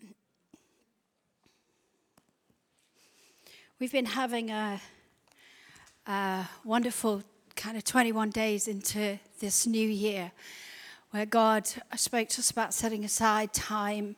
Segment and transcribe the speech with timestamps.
[0.00, 0.14] God.
[3.78, 4.80] We've been having a,
[6.06, 7.22] a, wonderful
[7.56, 10.32] kind of 21 days into this new year
[11.10, 14.16] where God spoke to us about setting aside time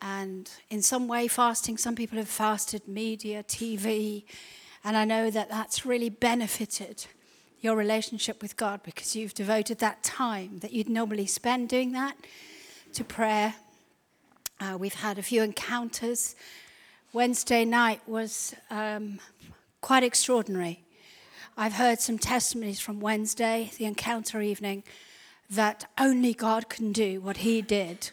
[0.00, 1.76] and in some way fasting.
[1.76, 4.24] Some people have fasted media, TV,
[4.84, 7.06] and I know that that's really benefited
[7.60, 12.16] your relationship with God because you've devoted that time that you'd normally spend doing that
[12.92, 13.54] to prayer.
[14.60, 16.34] Uh, we've had a few encounters.
[17.12, 19.20] Wednesday night was um,
[19.80, 20.82] quite extraordinary.
[21.56, 24.82] I've heard some testimonies from Wednesday, the encounter evening,
[25.48, 28.10] that only God can do what He did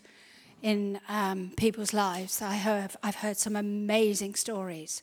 [0.62, 2.44] in um, people's lives.
[2.44, 5.02] I have, I've heard some amazing stories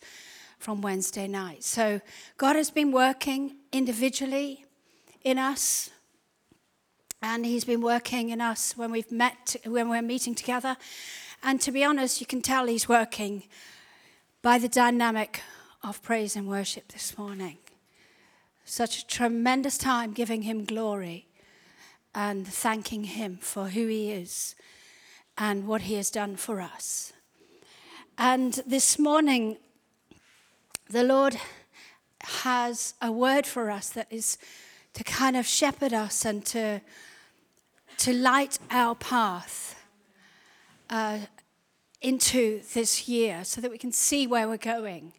[0.61, 1.65] from Wednesday night.
[1.65, 2.01] So
[2.37, 4.65] God has been working individually
[5.25, 5.91] in us,
[7.21, 10.77] and He's been working in us when we've met, when we're meeting together.
[11.43, 13.43] And to be honest, you can tell He's working
[14.43, 15.43] by the dynamic
[15.83, 17.59] of praise and worship this morning.
[18.65, 21.27] Such a tremendous time giving Him glory
[22.15, 24.55] and thanking Him for who He is
[25.37, 27.13] and what He has done for us.
[28.17, 29.57] And this morning,
[30.89, 31.37] the Lord
[32.21, 34.39] has a word for us that is
[34.95, 36.81] to kind of shepherd us and to,
[37.97, 39.75] to light our path
[40.93, 41.19] uh,
[42.03, 45.13] into this year so that we can see where we're going.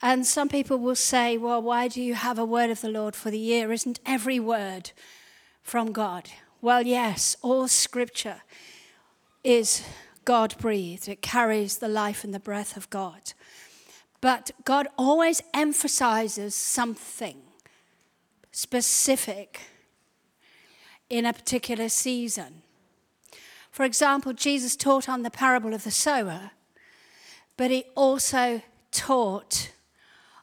[0.00, 3.16] And some people will say, well, why do you have a word of the Lord
[3.16, 3.72] for the year?
[3.72, 4.92] Isn't every word
[5.62, 6.28] from God?
[6.60, 8.42] Well, yes, all scripture
[9.44, 9.82] is
[10.24, 13.32] God breathed, it carries the life and the breath of God.
[14.20, 17.38] But God always emphasizes something
[18.52, 19.60] specific
[21.08, 22.62] in a particular season.
[23.70, 26.52] For example, Jesus taught on the parable of the sower,
[27.56, 29.70] but he also taught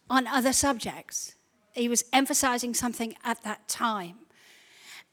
[0.10, 1.36] on other subjects.
[1.74, 4.18] He was emphasizing something at that time.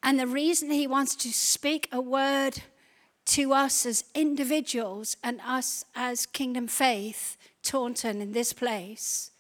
[0.03, 2.63] And the reason he wants to speak a word
[3.25, 9.31] to us as individuals and us as kingdom faith Taunton in this place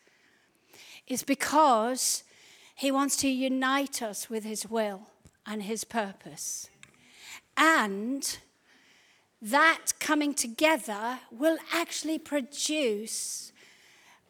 [1.06, 2.22] is because
[2.74, 5.08] he wants to unite us with his will
[5.44, 6.68] and his purpose.
[7.56, 8.38] And
[9.42, 13.52] that coming together will actually produce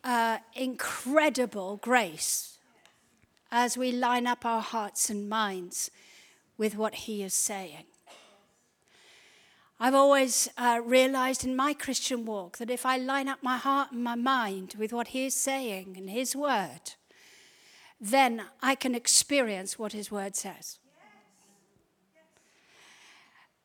[0.03, 2.59] uh, incredible grace
[3.51, 5.91] as we line up our hearts and minds
[6.57, 7.85] with what he is saying.
[9.79, 13.91] I've always uh, realized in my Christian walk that if I line up my heart
[13.91, 16.95] and my mind with what He is saying and His word,
[18.01, 20.79] then I can experience what His word says.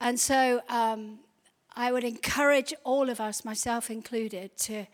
[0.02, 1.19] And so um,
[1.77, 4.88] I would encourage all of us, myself included, to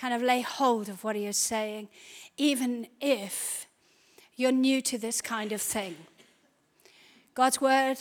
[0.00, 1.88] kind of lay hold of what He is saying,
[2.38, 3.66] even if
[4.36, 5.96] you're new to this kind of thing.
[7.34, 7.98] God's word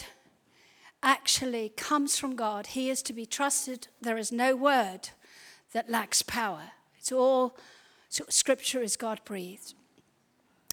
[1.04, 2.68] actually comes from God.
[2.68, 3.90] He is to be trusted.
[4.00, 5.10] There is no word
[5.74, 6.72] that lacks power.
[6.98, 7.58] It's all,
[8.08, 9.74] so scripture is God breathed.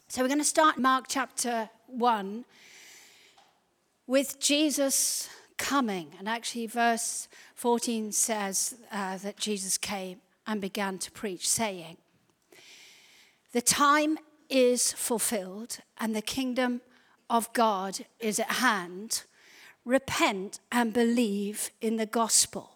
[0.06, 2.44] So we're going to start Mark chapter 1
[4.06, 6.12] with Jesus coming.
[6.18, 11.96] And actually, verse 14 says uh, that Jesus came and began to preach, saying,
[13.52, 14.18] The time
[14.48, 16.80] is fulfilled and the kingdom
[17.28, 19.22] of God is at hand
[19.86, 22.72] repent and believe in the gospel.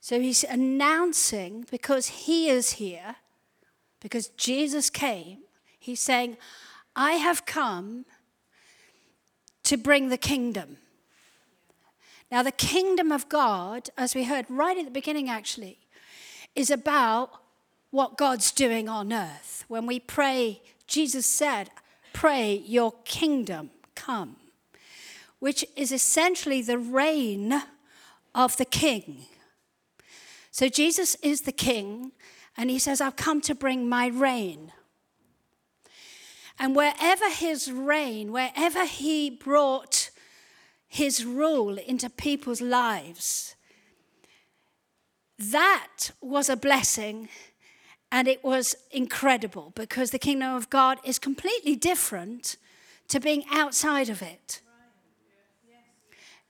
[0.00, 3.16] So he's announcing, because he is here,
[4.00, 5.38] because Jesus came,
[5.78, 6.36] he's saying,
[6.96, 8.04] I have come
[9.62, 10.78] to bring the kingdom.
[12.30, 15.78] Now, the kingdom of God, as we heard right at the beginning actually,
[16.54, 17.30] is about
[17.90, 19.64] what God's doing on earth.
[19.68, 21.70] When we pray, Jesus said,
[22.12, 24.36] Pray, your kingdom come
[25.38, 27.62] which is essentially the reign
[28.34, 29.26] of the king.
[30.50, 32.12] So Jesus is the king,
[32.56, 34.72] and he says, I've come to bring my reign.
[36.58, 40.10] And wherever his reign, wherever he brought
[40.88, 43.54] his rule into people's lives,
[45.38, 47.28] that was a blessing
[48.10, 52.56] and it was incredible because the kingdom of God is completely different
[53.08, 54.62] to being outside of it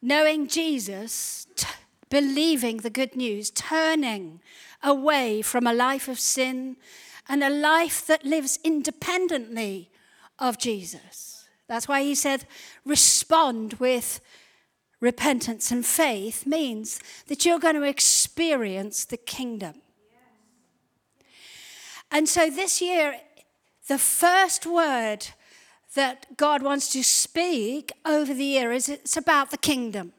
[0.00, 1.66] knowing Jesus, t-
[2.08, 4.40] believing the good news, turning
[4.82, 6.76] away from a life of sin
[7.28, 9.90] and a life that lives independently
[10.38, 11.27] of Jesus.
[11.68, 12.46] That's why he said,
[12.84, 14.20] respond with
[15.00, 16.98] repentance and faith means
[17.28, 19.74] that you're going to experience the kingdom.
[22.10, 23.20] And so this year,
[23.86, 25.28] the first word
[25.94, 30.12] that God wants to speak over the year is it's about the kingdom.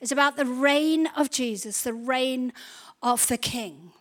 [0.00, 2.52] It's about the reign of Jesus, the reign
[3.02, 3.92] of the King.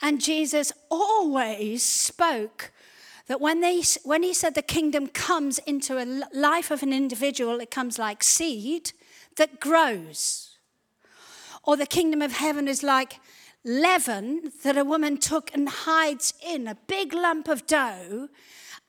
[0.00, 2.72] And Jesus always spoke
[3.28, 7.60] that when, they, when he said the kingdom comes into a life of an individual,
[7.60, 8.92] it comes like seed
[9.36, 10.56] that grows.
[11.62, 13.20] Or the kingdom of heaven is like
[13.64, 18.28] leaven that a woman took and hides in a big lump of dough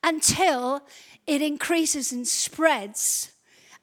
[0.02, 0.88] until
[1.28, 3.34] it increases and spreads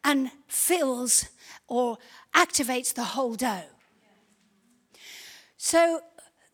[0.03, 1.27] and fills
[1.69, 1.99] or
[2.35, 3.65] activates the whole dough.
[5.59, 6.01] So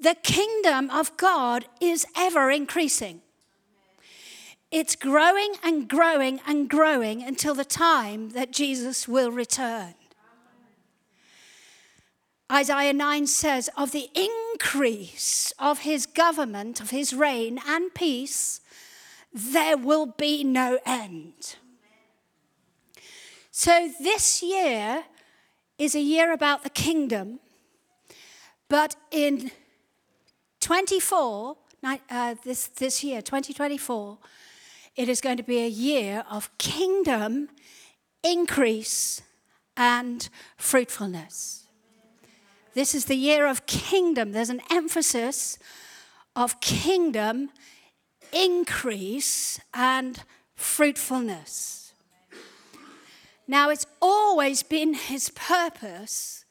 [0.01, 3.21] the kingdom of God is ever increasing.
[4.73, 9.95] It's growing and growing and growing until the time that Jesus will return.
[12.51, 18.63] Isaiah 9 says, Of the increase of his government, of his reign and peace,
[19.31, 21.57] there will be no end.
[23.51, 25.05] So this year
[25.77, 27.41] is a year about the kingdom,
[28.71, 29.51] but in
[30.61, 34.19] 24, uh, this, this year, 2024,
[34.97, 37.49] it is going to be a year of kingdom
[38.23, 39.23] increase
[39.77, 41.67] and fruitfulness.
[42.75, 44.33] This is the year of kingdom.
[44.33, 45.59] There's an emphasis
[46.35, 47.51] of kingdom
[48.33, 50.23] increase and
[50.55, 51.93] fruitfulness.
[53.47, 56.45] Now, it's always been his purpose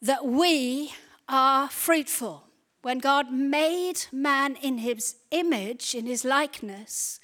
[0.00, 0.92] that we
[1.28, 2.44] are fruitful.
[2.84, 7.18] When God made man in his image, in his likeness,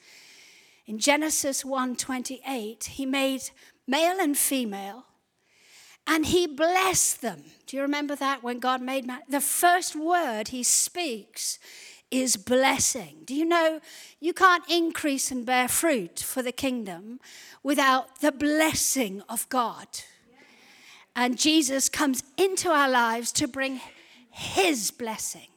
[0.86, 3.50] in Genesis 1:28, he made
[3.86, 5.04] male and female
[6.06, 7.44] and he blessed them.
[7.66, 9.20] Do you remember that when God made man?
[9.28, 11.58] The first word he speaks
[12.10, 13.24] is blessing.
[13.26, 13.80] Do you know
[14.18, 17.20] you can't increase and bear fruit for the kingdom
[17.62, 19.88] without the blessing of God?
[21.14, 23.82] And Jesus comes into our lives to bring
[24.30, 25.48] his blessing.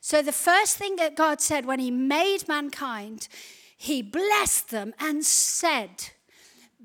[0.00, 3.28] So, the first thing that God said when he made mankind,
[3.76, 6.10] he blessed them and said,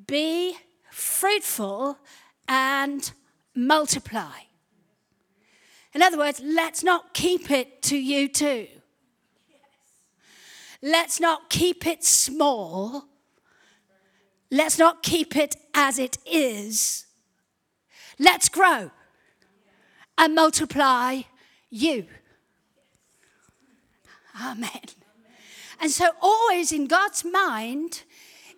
[0.06, 0.58] Be
[0.92, 1.98] fruitful
[2.48, 3.12] and
[3.56, 4.40] multiply.
[5.94, 8.68] In other words, let's not keep it to you too.
[10.82, 13.06] Let's not keep it small.
[14.52, 17.06] Let's not keep it as it is.
[18.20, 18.92] Let's grow
[20.18, 21.22] and multiply
[21.70, 22.06] you.
[24.42, 24.82] Amen.
[25.80, 28.04] And so, always in God's mind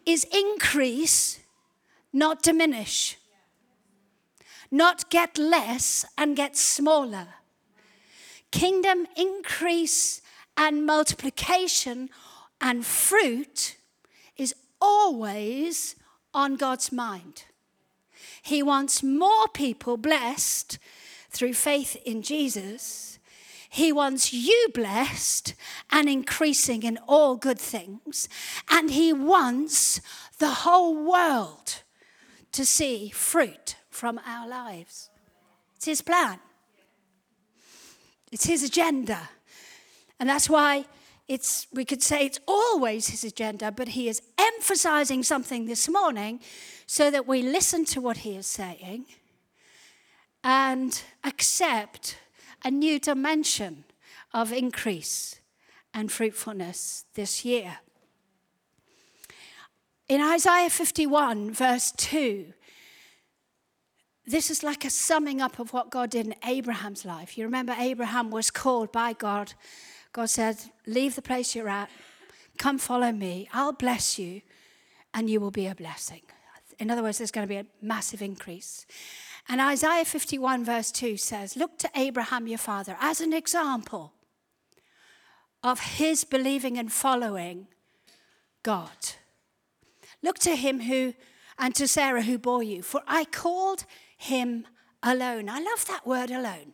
[0.05, 1.39] is increase,
[2.13, 3.17] not diminish
[4.71, 7.27] not get less and get smaller.
[8.51, 10.21] Kingdom increase
[10.55, 12.09] and multiplication
[12.59, 13.77] and fruit
[14.37, 15.95] is always
[16.33, 17.45] on God's mind.
[18.41, 20.79] He wants more people blessed
[21.29, 23.19] through faith in Jesus.
[23.69, 25.53] He wants you blessed
[25.91, 28.29] and increasing in all good things.
[28.69, 30.01] And He wants
[30.39, 31.83] the whole world
[32.53, 35.09] to see fruit from our lives.
[35.75, 36.39] It's His plan,
[38.31, 39.29] it's His agenda.
[40.19, 40.85] And that's why
[41.27, 46.39] it's, we could say it's always His agenda, but He is emphasizing something this morning
[46.85, 49.05] so that we listen to what He is saying
[50.47, 52.15] and accept
[52.63, 53.83] a new dimension
[54.33, 55.41] of increase
[55.93, 57.79] and fruitfulness this year.
[60.07, 62.53] In Isaiah 51, verse 2,
[64.25, 67.37] this is like a summing up of what God did in Abraham's life.
[67.37, 69.53] You remember, Abraham was called by God.
[70.13, 71.89] God said, Leave the place you're at,
[72.57, 74.43] come follow me, I'll bless you,
[75.13, 76.21] and you will be a blessing.
[76.79, 78.85] In other words, there's going to be a massive increase.
[79.49, 84.13] And Isaiah 51, verse 2 says, Look to Abraham, your father, as an example
[85.63, 87.67] of his believing and following
[88.63, 89.15] God.
[90.21, 91.13] Look to him who,
[91.57, 93.85] and to Sarah who bore you, for I called
[94.17, 94.65] him
[95.01, 95.47] alone.
[95.49, 96.73] I love that word alone.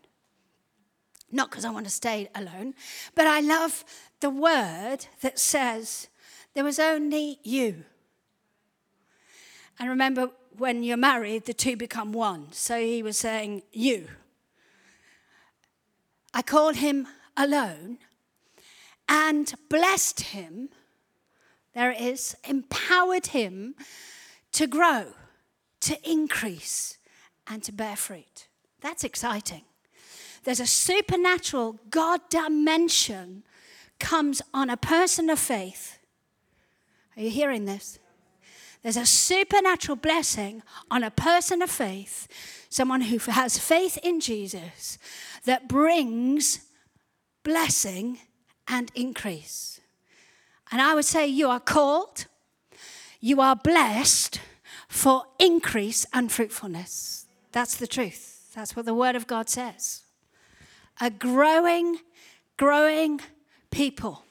[1.32, 2.74] Not because I want to stay alone,
[3.16, 3.84] but I love
[4.20, 6.08] the word that says
[6.54, 7.86] there was only you.
[9.80, 12.52] And remember, when you're married, the two become one.
[12.52, 14.08] So he was saying, You.
[16.34, 17.08] I called him
[17.38, 18.00] alone
[19.08, 20.70] and blessed him.
[21.74, 23.76] There it is, empowered him
[24.54, 25.14] to grow,
[25.82, 26.98] to increase,
[27.48, 28.48] and to bear fruit.
[28.82, 29.64] That's exciting.
[30.44, 33.44] There's a supernatural God dimension
[34.00, 35.98] comes on a person of faith.
[37.16, 38.00] Are you hearing this?
[38.84, 40.62] There's a supernatural blessing
[40.92, 42.28] on a person of faith,
[42.70, 44.98] someone who has faith in Jesus,
[45.46, 46.60] that brings
[47.44, 48.20] blessing
[48.68, 49.80] and increase.
[50.72, 52.26] And I would say you are called,
[53.22, 54.42] you are blessed
[54.90, 57.26] for increase and fruitfulness.
[57.54, 58.52] That's the truth.
[58.54, 60.02] That's what the Word of God says.
[61.00, 62.00] A growing,
[62.58, 63.22] growing
[63.72, 64.24] people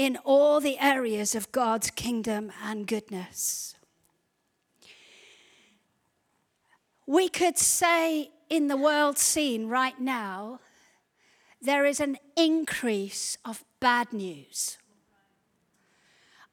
[0.00, 3.74] in all the areas of God's kingdom and goodness.
[7.06, 10.60] We could say in the world scene right now,
[11.60, 14.78] there is an increase of bad news.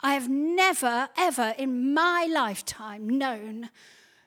[0.02, 3.70] I have never, ever in my lifetime known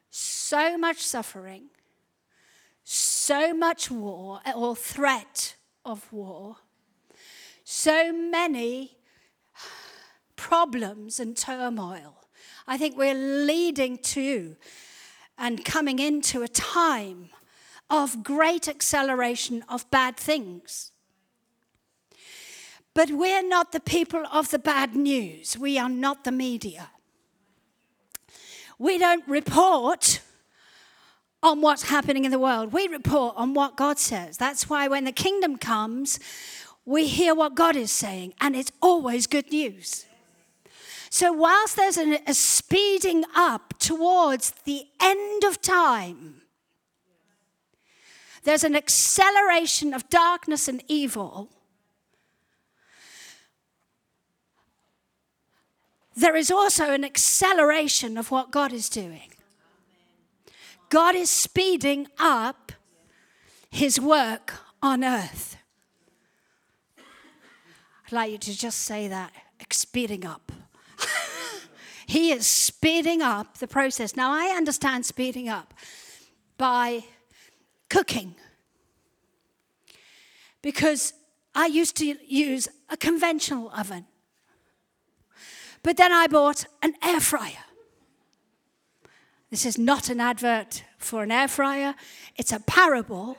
[0.09, 1.65] so much suffering,
[2.83, 6.55] so much war or threat of war,
[7.63, 8.97] so many
[10.41, 12.15] problems and turmoil.
[12.67, 14.55] I think we're leading to
[15.37, 17.29] and coming into a time
[17.91, 20.91] of great acceleration of bad things.
[22.95, 25.59] But we're not the people of the bad news.
[25.59, 26.89] We are not the media.
[28.79, 30.21] We don't report
[31.43, 32.73] on what's happening in the world.
[32.73, 34.37] We report on what God says.
[34.37, 36.19] That's why when the kingdom comes,
[36.83, 40.05] we hear what God is saying, and it's always good news.
[41.13, 46.43] So, whilst there's a, a speeding up towards the end of time,
[48.45, 51.49] there's an acceleration of darkness and evil.
[56.15, 59.33] There is also an acceleration of what God is doing.
[60.87, 62.71] God is speeding up
[63.69, 65.57] his work on earth.
[68.07, 69.33] I'd like you to just say that
[69.71, 70.53] speeding up.
[72.07, 74.15] he is speeding up the process.
[74.15, 75.73] Now, I understand speeding up
[76.57, 77.03] by
[77.89, 78.35] cooking
[80.61, 81.13] because
[81.53, 84.05] I used to use a conventional oven.
[85.83, 87.65] But then I bought an air fryer.
[89.49, 91.95] This is not an advert for an air fryer,
[92.37, 93.37] it's a parable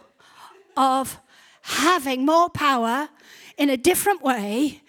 [0.76, 1.19] of
[1.62, 3.09] having more power
[3.57, 4.83] in a different way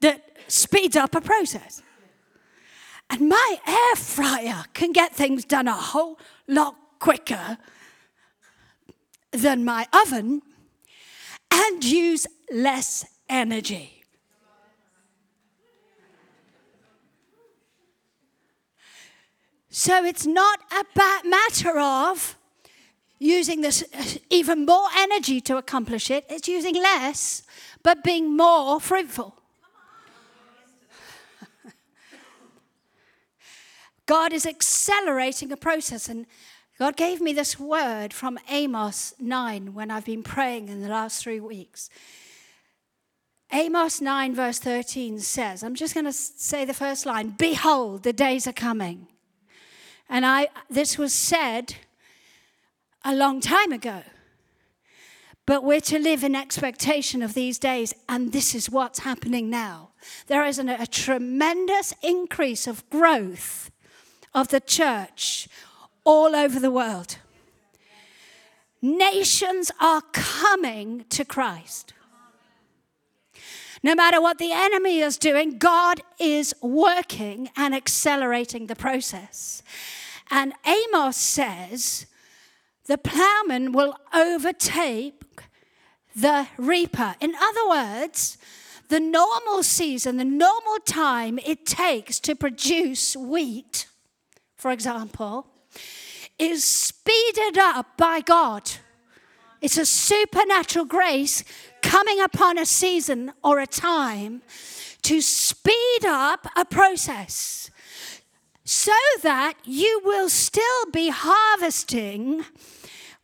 [0.00, 1.82] that speeds up a process.
[3.10, 7.58] And my air fryer can get things done a whole lot quicker
[9.32, 10.42] than my oven
[11.50, 13.98] and use less energy.
[19.70, 20.84] So it's not a
[21.24, 22.36] matter of
[23.18, 23.84] using this
[24.30, 27.42] even more energy to accomplish it, it's using less
[27.82, 29.37] but being more fruitful.
[34.08, 36.24] God is accelerating a process and
[36.78, 41.22] God gave me this word from Amos 9 when I've been praying in the last
[41.22, 41.90] three weeks.
[43.52, 48.14] Amos 9, verse 13 says, I'm just going to say the first line Behold, the
[48.14, 49.08] days are coming.
[50.08, 51.74] And I, this was said
[53.04, 54.02] a long time ago.
[55.44, 59.90] But we're to live in expectation of these days, and this is what's happening now.
[60.28, 63.70] There is an, a tremendous increase of growth
[64.38, 65.48] of the church
[66.04, 67.18] all over the world.
[68.80, 71.92] Nations are coming to Christ.
[73.82, 79.62] No matter what the enemy is doing, God is working and accelerating the process.
[80.30, 82.06] And Amos says
[82.86, 85.22] the plowman will overtake
[86.14, 87.14] the reaper.
[87.20, 88.38] In other words,
[88.88, 93.86] the normal season, the normal time it takes to produce wheat,
[94.58, 95.46] for example,
[96.38, 98.70] is speeded up by God.
[99.60, 101.42] It's a supernatural grace
[101.82, 104.42] coming upon a season or a time
[105.02, 107.70] to speed up a process
[108.64, 112.44] so that you will still be harvesting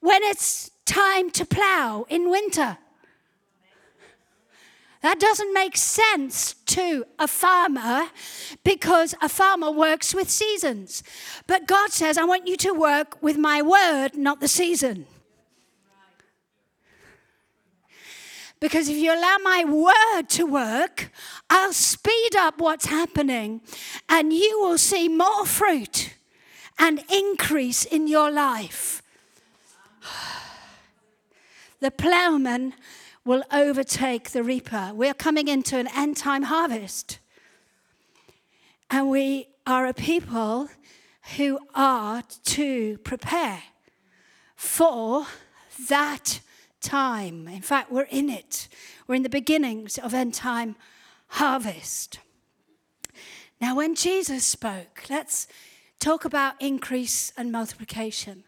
[0.01, 2.79] when it's time to plow in winter.
[5.05, 8.07] That doesn't make sense to a farmer
[8.65, 11.03] because a farmer works with seasons.
[11.47, 15.05] But God says, I want you to work with my word, not the season.
[18.61, 21.13] Because if you allow my word to work,
[21.51, 23.61] I'll speed up what's happening
[24.09, 26.15] and you will see more fruit
[26.79, 29.03] and increase in your life.
[31.81, 32.73] The plowman
[33.25, 34.93] will overtake the reaper.
[34.95, 37.19] We're coming into an end time harvest.
[38.91, 40.69] And we are a people
[41.37, 43.63] who are to prepare
[44.57, 45.27] for
[45.89, 46.41] that
[46.81, 47.49] time.
[47.49, 48.69] In fact, we're in it.
[49.07, 50.77] We're in the beginnings of end time
[51.29, 52.19] harvest.
[53.61, 55.49] Now, when Jesus spoke, let's
[55.99, 58.45] talk about increase and multiplication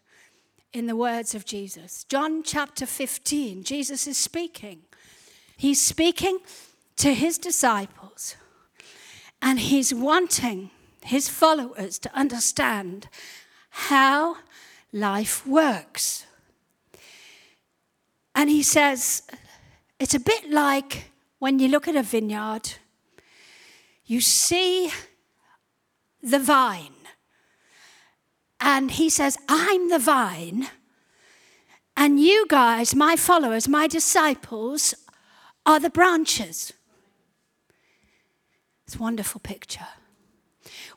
[0.77, 2.05] in the words of Jesus.
[2.05, 4.83] John chapter 15, Jesus is speaking.
[5.57, 6.41] He's speaking
[6.97, 8.37] to his disciples,
[9.41, 13.09] and he's wanting his followers to understand
[13.71, 14.37] how
[14.93, 16.27] life works.
[18.35, 19.23] And he says,
[19.99, 22.75] it's a bit like when you look at a vineyard,
[24.05, 24.91] you see
[26.23, 26.96] the vine.
[28.61, 30.69] And he says, I'm the vine.
[31.97, 34.95] And you guys, my followers, my disciples,
[35.65, 36.73] are the branches.
[38.87, 39.89] It's a wonderful picture.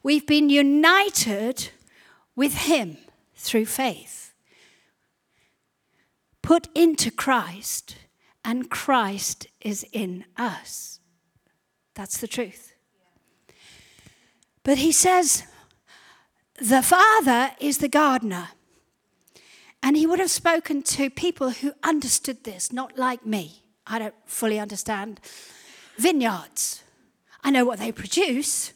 [0.04, 1.70] We've been united
[2.36, 2.98] with him
[3.36, 4.20] through faith
[6.50, 7.96] put into Christ,
[8.44, 11.00] and Christ is in us.
[11.94, 12.74] That's the truth.
[14.64, 15.44] But he says,
[16.62, 18.50] the Father is the gardener.
[19.82, 23.64] And he would have spoken to people who understood this, not like me.
[23.88, 25.20] I don't fully understand
[25.98, 26.84] vineyards.
[27.44, 28.74] I know what they produce,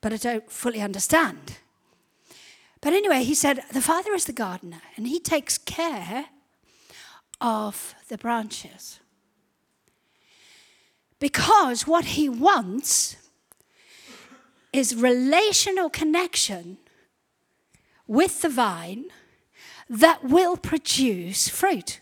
[0.00, 1.58] but I don't fully understand.
[2.80, 6.26] But anyway, he said, The Father is the gardener, and he takes care
[7.40, 9.00] of the branches.
[11.18, 13.16] Because what he wants
[14.72, 16.78] is relational connection
[18.12, 19.06] with the vine
[19.88, 22.00] that will produce fruit.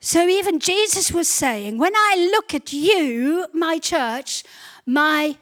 [0.00, 4.44] So even Jesus was saying, when I look at you, my church,
[4.84, 5.38] my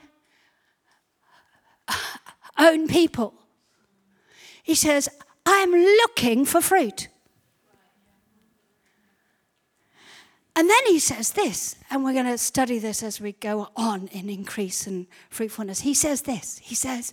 [2.57, 3.35] own people,
[4.63, 5.09] he says,
[5.45, 7.09] I'm looking for fruit.
[10.57, 14.09] And then he says this, and we're going to study this as we go on
[14.09, 15.81] in increase and fruitfulness.
[15.81, 17.13] He says this He says,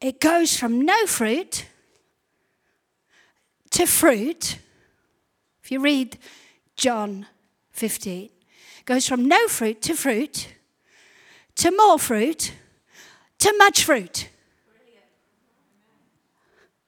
[0.00, 1.66] it goes from no fruit
[3.72, 4.58] to fruit.
[5.62, 6.16] If you read
[6.76, 7.26] John
[7.72, 8.30] 15,
[8.86, 10.48] goes from no fruit to fruit,
[11.56, 12.54] to more fruit,
[13.40, 14.30] to much fruit.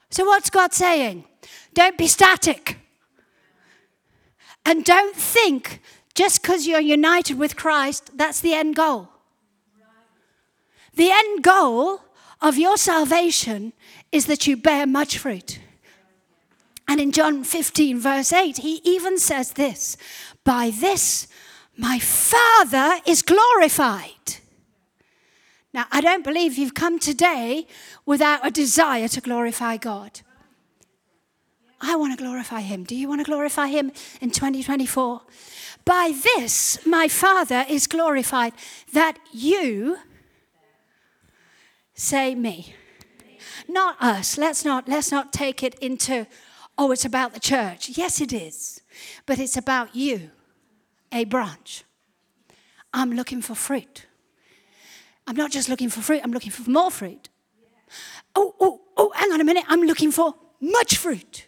[0.09, 1.25] So, what's God saying?
[1.75, 2.79] Don't be static.
[4.65, 5.81] And don't think
[6.15, 9.09] just because you're united with Christ, that's the end goal.
[10.95, 12.03] The end goal
[12.41, 13.73] of your salvation
[14.11, 15.59] is that you bear much fruit.
[16.87, 19.97] And in John 15, verse 8, he even says this
[20.45, 21.29] By this
[21.77, 24.37] my Father is glorified.
[25.73, 27.67] Now, I don't believe you've come today
[28.05, 30.21] without a desire to glorify God.
[31.83, 32.85] I want to glorify Him.
[32.85, 33.91] Do you want to glorify Him
[34.21, 35.23] in 2024?
[35.85, 38.53] By this, my Father is glorified
[38.93, 39.99] that you
[41.95, 42.75] say me.
[43.69, 44.39] Not us.
[44.39, 46.27] Let's not, let's not take it into,
[46.79, 47.91] oh, it's about the church.
[47.91, 48.81] Yes, it is.
[49.27, 50.31] But it's about you,
[51.11, 51.85] a branch.
[52.95, 54.07] I'm looking for fruit.
[55.27, 57.29] I'm not just looking for fruit, I'm looking for more fruit.
[58.35, 61.47] Oh, oh, oh, hang on a minute, I'm looking for much fruit.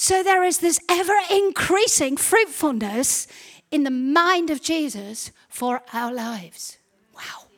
[0.00, 3.26] So there is this ever increasing fruitfulness
[3.72, 6.78] in the mind of Jesus for our lives.
[7.16, 7.48] Wow.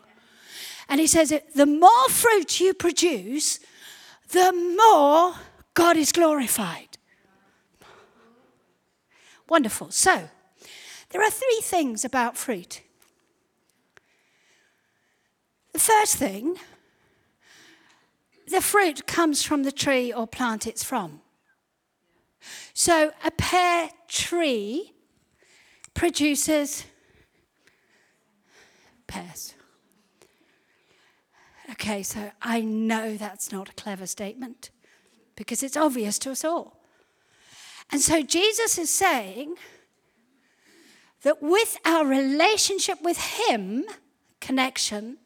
[0.88, 3.60] And he says, the more fruit you produce,
[4.30, 5.34] the more
[5.74, 6.96] God is glorified.
[9.46, 9.90] Wonderful.
[9.90, 10.30] So,
[11.10, 12.80] there are three things about fruit
[15.74, 16.56] the first thing,
[18.48, 21.20] the fruit comes from the tree or plant it's from.
[22.74, 24.92] So a pear tree
[25.94, 26.84] produces
[29.06, 29.54] pears.
[31.72, 34.70] Okay, so I know that's not a clever statement
[35.36, 36.80] because it's obvious to us all.
[37.92, 39.54] And so Jesus is saying
[41.22, 43.84] that with our relationship with Him,
[44.40, 45.18] connection,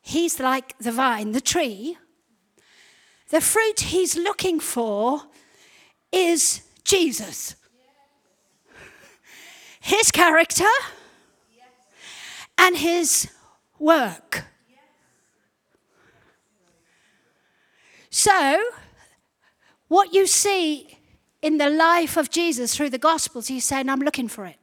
[0.00, 1.98] He's like the vine, the tree.
[3.28, 5.22] the fruit he's looking for
[6.12, 7.54] is Jesus.
[9.80, 10.64] His character
[12.58, 13.30] and his
[13.78, 14.44] work.
[18.10, 18.62] So,
[19.86, 20.98] what you see
[21.40, 24.56] in the life of Jesus through the Gospels, he's saying, I'm looking for it.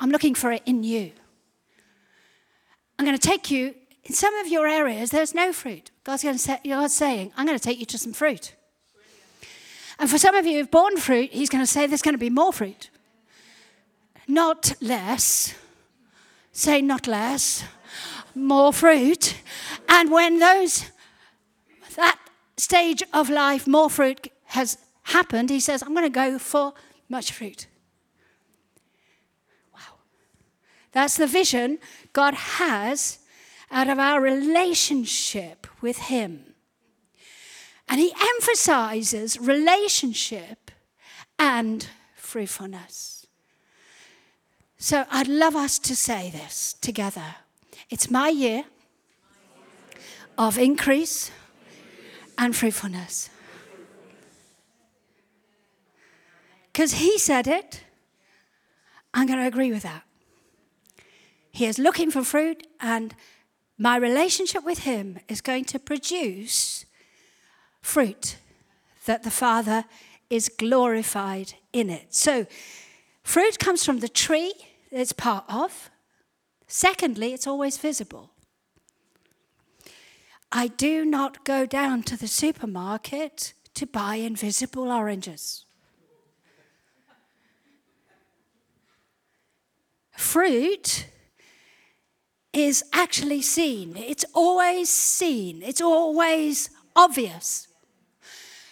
[0.00, 1.12] I'm looking for it in you.
[2.98, 3.74] I'm going to take you
[4.08, 5.90] in some of your areas, there's no fruit.
[6.02, 8.54] God's, going to say, God's saying, I'm going to take you to some fruit.
[9.98, 12.18] And for some of you who've borne fruit, He's going to say there's going to
[12.18, 12.90] be more fruit.
[14.26, 15.54] Not less.
[16.52, 17.64] Say not less.
[18.34, 19.36] More fruit.
[19.88, 20.84] And when those,
[21.96, 22.18] that
[22.56, 26.74] stage of life, more fruit has happened, He says, I'm going to go for
[27.08, 27.66] much fruit.
[29.72, 29.96] Wow.
[30.92, 31.78] That's the vision
[32.12, 33.18] God has
[33.70, 36.47] out of our relationship with Him.
[37.88, 40.70] And He emphasizes relationship
[41.38, 43.26] and fruitfulness.
[44.76, 47.36] So I'd love us to say this together.
[47.90, 48.64] It's my year
[50.36, 51.30] of increase
[52.36, 53.30] and fruitfulness.
[56.72, 57.82] Because he said it,
[59.12, 60.04] I'm going to agree with that.
[61.50, 63.16] He is looking for fruit, and
[63.76, 66.84] my relationship with Him is going to produce
[67.80, 68.36] fruit
[69.06, 69.84] that the Father
[70.30, 72.14] is glorified in it.
[72.14, 72.46] So,
[73.22, 74.52] fruit comes from the tree
[74.90, 75.90] it's part of.
[76.66, 78.30] Secondly, it's always visible.
[80.50, 85.64] I do not go down to the supermarket to buy invisible oranges.
[90.12, 91.06] Fruit
[92.52, 93.96] is actually seen.
[93.96, 95.62] It's always seen.
[95.62, 97.67] It's always obvious.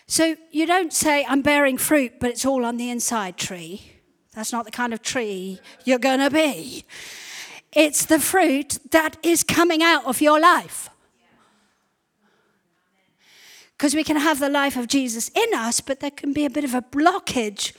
[0.07, 3.93] So you don't say, I'm bearing fruit, but it's all on the inside tree.
[4.35, 6.85] That's not the kind of tree you're going to be.
[7.73, 10.89] It's the fruit that is coming out of your life.
[13.77, 16.51] Because we can have the life of Jesus in us, but there can be a
[16.51, 17.75] bit of a blockage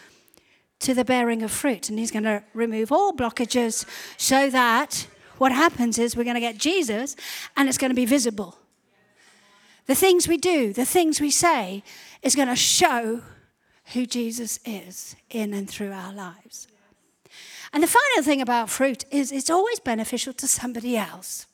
[0.80, 1.90] to the bearing of fruit.
[1.90, 3.86] And He's going to remove all blockages
[4.18, 7.16] so that what happens is we're going to get Jesus
[7.56, 8.58] and it's going to be visible.
[9.88, 11.82] The things we do, the things we say,
[12.22, 13.22] is going to show
[13.94, 16.68] who Jesus is in and through our lives.
[17.72, 21.46] And the final thing about fruit is it's always beneficial to somebody else.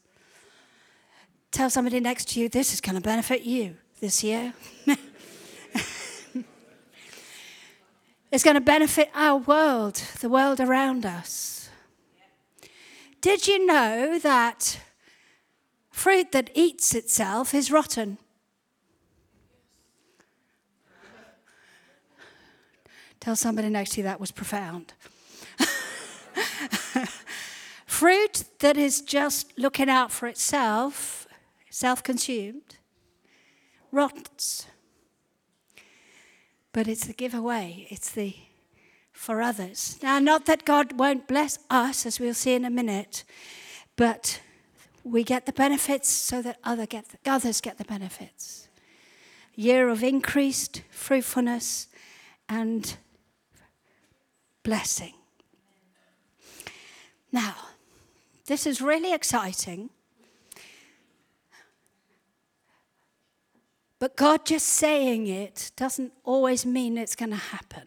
[1.52, 4.54] Tell somebody next to you, this is going to benefit you this year.
[8.32, 11.70] it's going to benefit our world, the world around us.
[13.22, 14.80] Did you know that
[15.92, 18.18] fruit that eats itself is rotten?
[23.24, 24.92] Tell somebody next to you that was profound.
[27.86, 31.26] fruit that is just looking out for itself,
[31.70, 32.76] self consumed,
[33.94, 34.68] rots.
[36.74, 38.36] But it's the giveaway, it's the
[39.14, 39.98] for others.
[40.04, 43.24] Now, not that God won't bless us, as we'll see in a minute,
[43.96, 44.42] but
[45.06, 48.68] we get the benefits so that other get the, others get the benefits.
[49.56, 51.88] Year of increased fruitfulness
[52.50, 52.98] and
[54.64, 55.14] blessing.
[57.32, 57.56] Now,
[58.46, 59.90] this is really exciting.
[64.00, 67.84] But God just saying it doesn't always mean it's going to happen.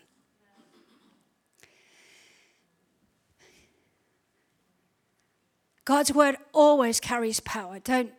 [5.84, 7.78] God's word always carries power.
[7.78, 8.12] Don't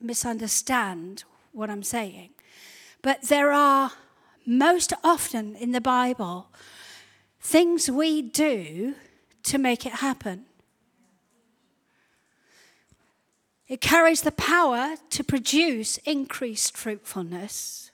[0.00, 2.30] misunderstand what I'm saying.
[3.02, 3.92] But there are
[4.46, 6.48] most often in the Bible
[7.42, 8.94] things we do
[9.42, 10.44] to make it happen.
[13.66, 17.90] It carries the power to produce increased fruitfulness.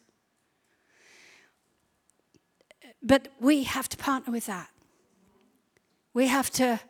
[3.03, 4.69] But we have to partner with that.
[6.13, 6.81] We have to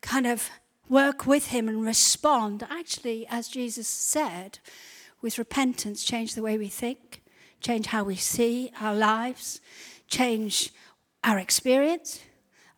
[0.00, 0.48] kind of
[0.88, 4.60] work with Him and respond, actually, as Jesus said,
[5.20, 7.22] with repentance, change the way we think,
[7.60, 9.60] change how we see our lives,
[10.08, 10.72] change
[11.26, 12.20] our experience,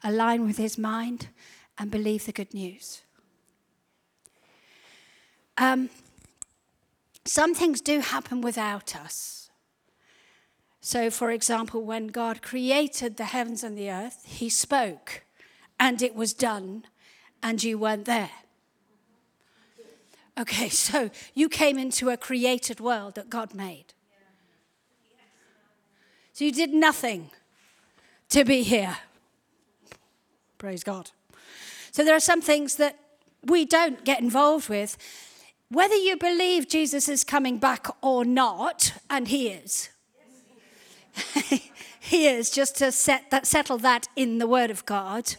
[0.02, 1.28] align with His mind,
[1.78, 3.02] and believe the good news.
[5.58, 5.90] Um,
[7.24, 9.50] some things do happen without us.
[10.80, 15.24] So, for example, when God created the heavens and the earth, He spoke,
[15.78, 16.84] and it was done
[17.42, 18.30] and you weren't there.
[20.38, 23.92] Okay, so you came into a created world that God made.
[26.32, 27.30] So you did nothing
[28.30, 28.98] to be here.
[30.58, 31.10] Praise God.
[31.92, 32.98] So there are some things that
[33.44, 34.96] we don't get involved with.
[35.70, 39.90] Whether you believe Jesus is coming back or not, and he is.
[42.00, 45.34] he is, just to set that, settle that in the Word of God.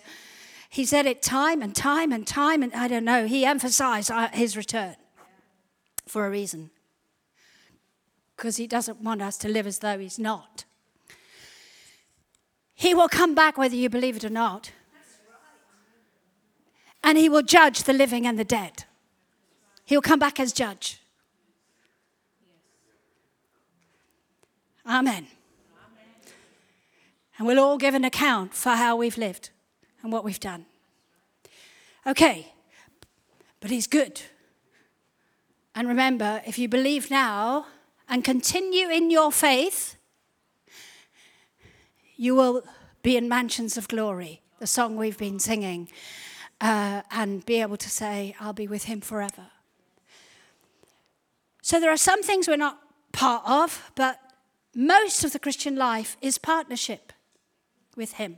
[0.69, 4.29] He said it time and time and time, and I don't know, he emphasized uh,
[4.29, 4.95] his return
[6.05, 6.69] for a reason.
[8.35, 10.65] Because he doesn't want us to live as though he's not.
[12.79, 14.71] He will come back whether you believe it or not.
[17.03, 18.85] And he will judge the living and the dead.
[19.83, 21.01] He'll come back as judge.
[24.87, 25.27] Amen.
[27.37, 29.49] And we'll all give an account for how we've lived
[30.01, 30.65] and what we've done.
[32.07, 32.53] Okay,
[33.59, 34.21] but he's good.
[35.75, 37.65] And remember, if you believe now
[38.07, 39.97] and continue in your faith,
[42.19, 42.63] you will
[43.01, 45.87] be in mansions of glory, the song we've been singing,
[46.59, 49.47] uh, and be able to say, I'll be with him forever.
[51.61, 52.77] So there are some things we're not
[53.13, 54.19] part of, but
[54.75, 57.13] most of the Christian life is partnership
[57.95, 58.37] with him.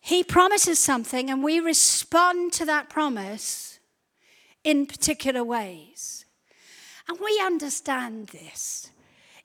[0.00, 3.80] He promises something, and we respond to that promise
[4.62, 6.24] in particular ways.
[7.08, 8.90] And we understand this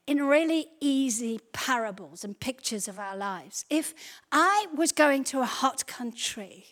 [0.06, 3.64] in really easy parables and pictures of our lives.
[3.68, 3.94] If
[4.30, 6.66] I was going to a hot country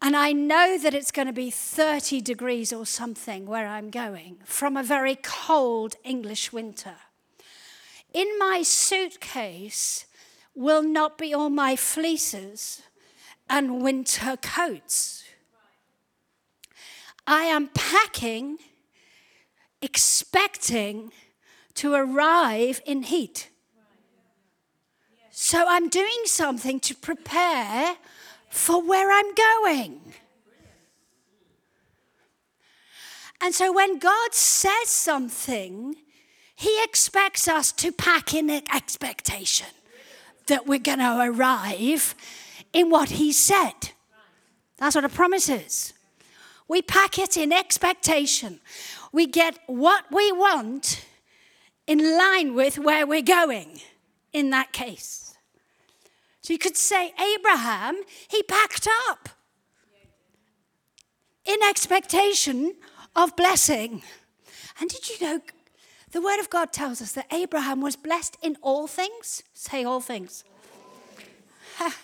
[0.00, 4.38] and I know that it's going to be 30 degrees or something where I'm going
[4.44, 6.94] from a very cold English winter,
[8.12, 10.06] in my suitcase
[10.54, 12.82] will not be all my fleeces
[13.50, 15.24] and winter coats.
[17.26, 18.58] I am packing
[19.82, 21.12] expecting
[21.74, 23.50] to arrive in heat.
[25.30, 27.96] So I'm doing something to prepare
[28.50, 30.00] for where I'm going.
[33.40, 35.94] And so when God says something,
[36.56, 39.68] He expects us to pack in expectation
[40.48, 42.16] that we're going to arrive
[42.72, 43.92] in what He said.
[44.78, 45.92] That's what a promise is.
[46.66, 48.60] We pack it in expectation
[49.18, 51.04] we get what we want
[51.88, 53.80] in line with where we're going
[54.32, 55.34] in that case.
[56.40, 57.96] So you could say, Abraham,
[58.28, 59.28] he packed up
[61.44, 62.76] in expectation
[63.16, 64.04] of blessing.
[64.78, 65.40] And did you know
[66.12, 69.42] the Word of God tells us that Abraham was blessed in all things?
[69.52, 70.44] Say all things.
[71.80, 71.96] Not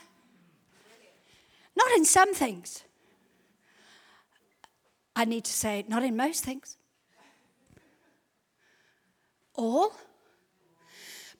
[1.96, 2.82] in some things.
[5.14, 6.76] I need to say, not in most things
[9.54, 9.92] all.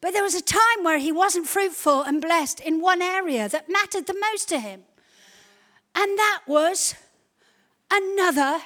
[0.00, 3.70] But there was a time where he wasn't fruitful and blessed in one area that
[3.70, 4.83] mattered the most to him.
[5.94, 6.94] And that was
[7.90, 8.61] another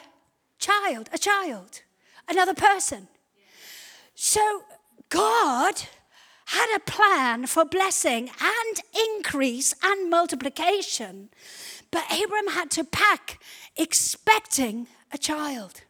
[0.59, 1.83] child, a child,
[2.29, 3.09] another person.
[4.15, 4.63] So
[5.11, 5.83] God
[6.47, 8.81] had a plan for blessing and
[9.17, 11.29] increase and multiplication.
[11.91, 13.41] But Abram had to pack
[13.77, 15.83] expecting a child.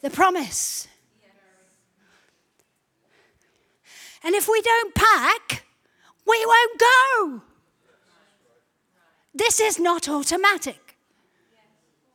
[0.00, 0.86] The promise
[4.22, 5.64] And if we don't pack,
[6.26, 7.42] we won't go.
[9.34, 10.96] This is not automatic.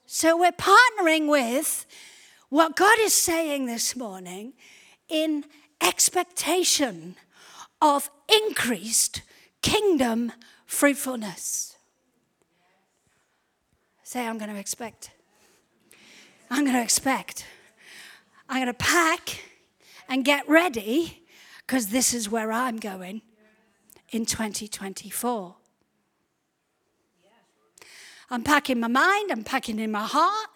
[0.06, 1.86] So we're partnering with
[2.50, 4.54] what God is saying this morning
[5.10, 5.46] in
[5.82, 7.16] expectation
[7.82, 9.22] of increased
[9.62, 10.32] kingdom
[10.66, 11.76] fruitfulness.
[14.04, 15.12] Say, I'm going to expect.
[16.52, 17.46] I'm going to expect.
[18.48, 19.42] I'm going to pack
[20.08, 21.23] and get ready
[21.66, 23.22] because this is where I'm going
[24.12, 25.56] in 2024.
[28.30, 30.50] I'm packing my mind, I'm packing in my heart,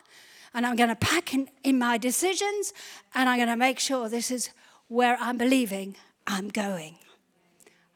[0.53, 2.73] and I'm going to pack in, in my decisions,
[3.13, 4.49] and I'm going to make sure this is
[4.87, 6.95] where I'm believing I'm going.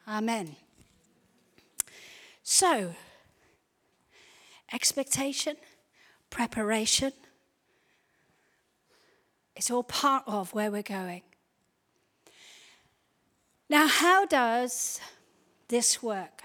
[0.07, 0.55] Amen.
[2.43, 2.93] So,
[4.71, 5.55] expectation,
[6.29, 7.13] preparation,
[9.55, 11.21] it's all part of where we're going.
[13.71, 14.99] Now, how does
[15.69, 16.43] this work?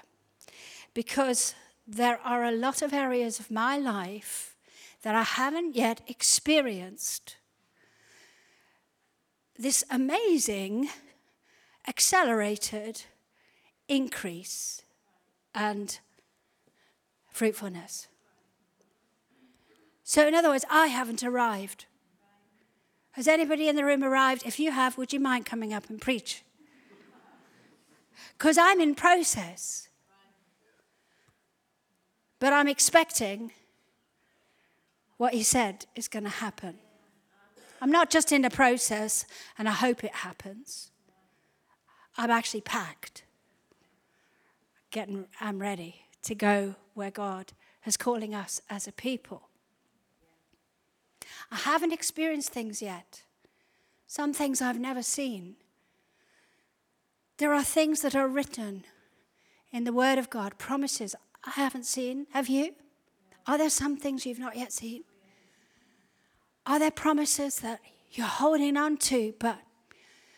[0.95, 4.55] Because there are a lot of areas of my life
[5.03, 7.35] that I haven't yet experienced
[9.59, 10.89] this amazing,
[11.89, 13.03] accelerated
[13.89, 14.83] increase
[15.53, 15.99] and
[17.33, 18.07] fruitfulness.
[20.05, 21.87] So, in other words, I haven't arrived.
[23.13, 24.47] Has anybody in the room arrived?
[24.47, 26.45] If you have, would you mind coming up and preach?
[28.37, 29.89] Because I'm in process.
[32.39, 33.53] But I'm expecting
[35.17, 36.77] what he said is going to happen.
[37.81, 39.27] I'm not just in a process
[39.59, 40.91] and I hope it happens.
[42.17, 43.25] I'm actually packed.
[44.91, 47.53] Getting, I'm ready to go where God
[47.85, 49.49] is calling us as a people.
[51.51, 53.23] I haven't experienced things yet.
[54.07, 55.57] Some things I've never seen.
[57.39, 58.85] There are things that are written
[59.71, 62.27] in the Word of God, promises I haven't seen.
[62.33, 62.75] Have you?
[63.47, 65.05] Are there some things you've not yet seen?
[66.67, 69.59] Are there promises that you're holding on to but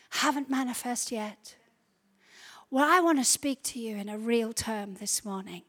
[0.09, 1.55] haven't manifest yet?
[2.69, 5.63] Well, I want to speak to you in a real term this morning.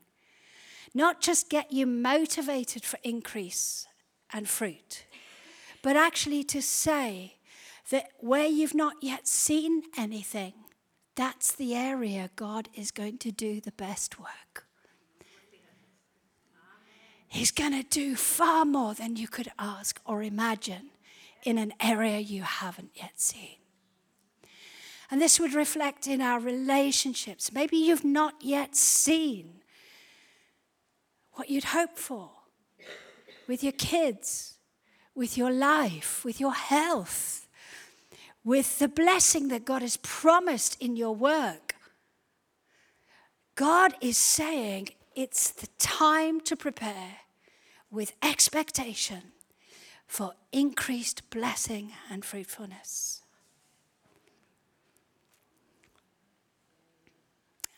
[0.93, 3.87] Not just get you motivated for increase
[4.33, 5.07] and fruit,
[5.83, 7.37] but actually to say
[7.91, 10.53] that where you've not yet seen anything,
[11.21, 14.67] that's the area God is going to do the best work.
[17.29, 20.91] He's going to do far more than you could ask or imagine
[21.45, 23.57] in an area you haven't yet seen.
[25.11, 27.53] And this would reflect in our relationships.
[27.53, 29.63] Maybe you've not yet seen
[31.33, 32.31] what you'd hope for
[33.47, 34.57] with your kids,
[35.15, 37.47] with your life, with your health,
[38.45, 41.77] with the blessing that God has promised in your work.
[43.55, 47.19] God is saying it's the time to prepare
[47.91, 49.33] with expectation
[50.07, 53.23] for increased blessing and fruitfulness.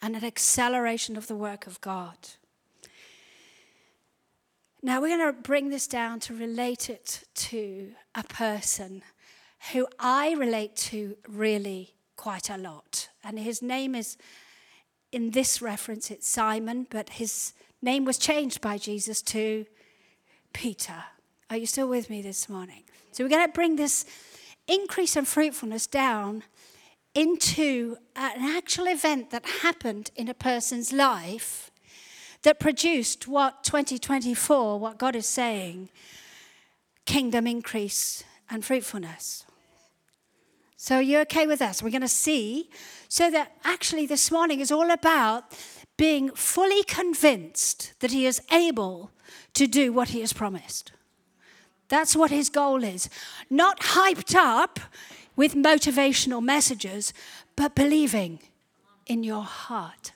[0.00, 2.16] And an acceleration of the work of God.
[4.82, 9.02] Now, we're going to bring this down to relate it to a person
[9.70, 13.08] who I relate to really quite a lot.
[13.22, 14.16] And his name is,
[15.12, 19.66] in this reference, it's Simon, but his name was changed by Jesus to
[20.52, 21.04] Peter.
[21.48, 22.82] Are you still with me this morning?
[23.12, 24.04] So we're going to bring this
[24.66, 26.42] increase in fruitfulness down
[27.14, 31.70] into an actual event that happened in a person's life
[32.42, 35.90] that produced what 2024, what God is saying,
[37.04, 39.44] kingdom increase and fruitfulness.
[40.82, 41.80] So, are you okay with us?
[41.80, 42.68] We're going to see.
[43.06, 45.44] So, that actually this morning is all about
[45.96, 49.12] being fully convinced that He is able
[49.54, 50.90] to do what He has promised.
[51.86, 53.08] That's what His goal is.
[53.48, 54.80] Not hyped up
[55.36, 57.12] with motivational messages,
[57.54, 58.40] but believing
[59.06, 60.10] in your heart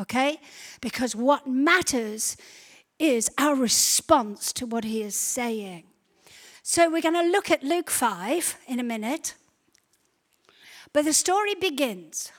[0.00, 0.38] okay?
[0.80, 2.36] Because what matters
[2.98, 5.84] is our response to what he is saying.
[6.64, 9.34] So we're going to look at Luke 5 in a minute.
[10.92, 12.30] But the story begins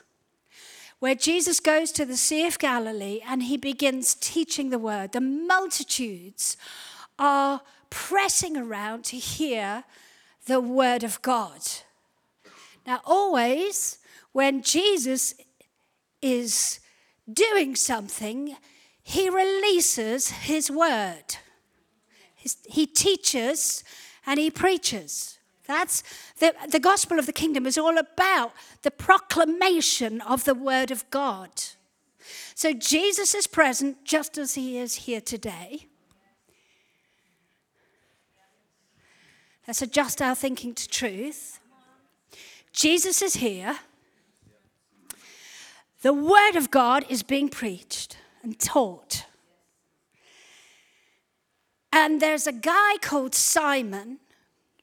[0.98, 5.12] where Jesus goes to the Sea of Galilee and he begins teaching the word.
[5.12, 6.56] The multitudes
[7.18, 7.60] are
[7.90, 9.84] pressing around to hear
[10.46, 11.60] the word of God.
[12.86, 13.98] Now, always
[14.32, 15.34] when Jesus
[16.22, 16.80] is
[17.30, 18.56] doing something,
[19.02, 21.36] he releases his word.
[22.64, 23.84] he teaches
[24.26, 25.38] and he preaches.
[25.66, 26.02] That's
[26.38, 31.08] the, the gospel of the kingdom is all about the proclamation of the word of
[31.10, 31.50] God.
[32.54, 35.86] So Jesus is present just as he is here today.
[39.66, 41.58] Let's adjust our thinking to truth.
[42.72, 43.78] Jesus is here.
[46.02, 49.24] The Word of God is being preached and taught.
[51.96, 54.18] And there's a guy called Simon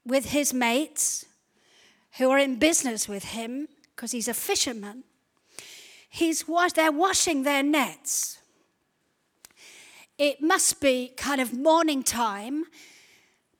[0.05, 1.25] with his mates
[2.17, 5.03] who are in business with him because he's a fisherman.
[6.07, 8.39] He's, they're washing their nets.
[10.17, 12.63] It must be kind of morning time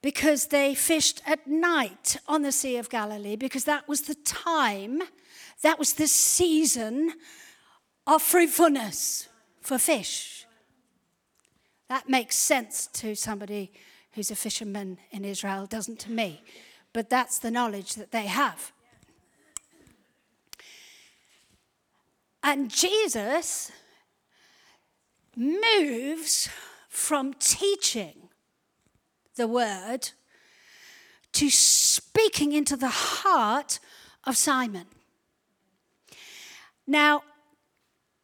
[0.00, 5.02] because they fished at night on the Sea of Galilee because that was the time,
[5.60, 7.12] that was the season
[8.06, 9.28] of fruitfulness
[9.60, 10.41] for fish.
[11.92, 13.70] That makes sense to somebody
[14.12, 16.40] who's a fisherman in Israel, doesn't to me.
[16.94, 18.72] But that's the knowledge that they have.
[22.42, 23.70] And Jesus
[25.36, 26.48] moves
[26.88, 28.30] from teaching
[29.36, 30.12] the word
[31.32, 33.80] to speaking into the heart
[34.24, 34.86] of Simon.
[36.86, 37.22] Now,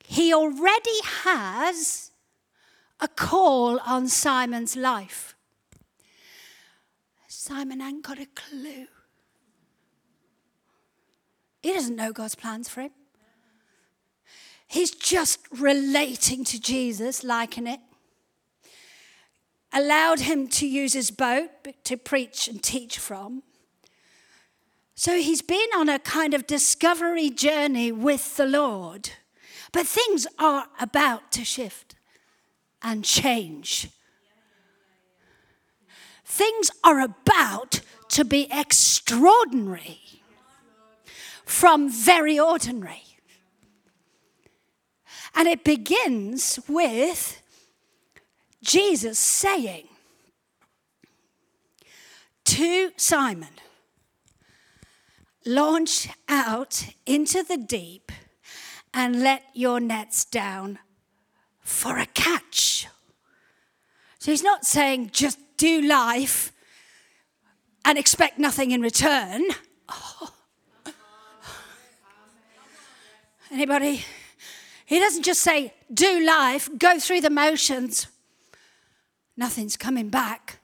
[0.06, 2.07] he already has
[3.00, 5.34] a call on Simon's life.
[7.28, 8.86] Simon ain't got a clue.
[11.62, 12.90] He doesn't know God's plans for him.
[14.66, 17.80] He's just relating to Jesus, liking it.
[19.72, 21.50] Allowed him to use his boat
[21.84, 23.42] to preach and teach from.
[24.94, 29.10] So he's been on a kind of discovery journey with the Lord.
[29.72, 31.87] But things are about to shift
[32.82, 33.88] and change.
[36.24, 40.00] Things are about to be extraordinary
[41.44, 43.02] from very ordinary.
[45.34, 47.42] And it begins with
[48.62, 49.88] Jesus saying
[52.44, 53.48] to Simon,
[55.46, 58.12] Launch out into the deep
[58.92, 60.78] and let your nets down
[61.60, 62.67] for a catch.
[64.18, 66.52] So he's not saying just do life
[67.84, 69.44] and expect nothing in return.
[69.88, 70.34] Oh.
[73.50, 74.04] Anybody?
[74.84, 78.08] He doesn't just say, do life, go through the motions.
[79.36, 80.58] Nothing's coming back.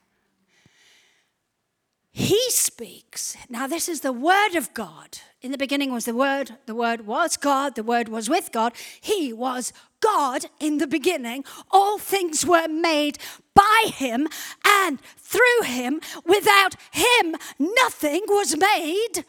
[2.10, 3.36] He speaks.
[3.48, 5.18] Now, this is the Word of God.
[5.42, 8.72] In the beginning was the Word, the Word was God, the Word was with God.
[9.00, 9.72] He was
[10.04, 11.44] God in the beginning.
[11.70, 13.18] All things were made
[13.54, 14.28] by Him
[14.66, 16.00] and through Him.
[16.26, 19.24] Without Him, nothing was made.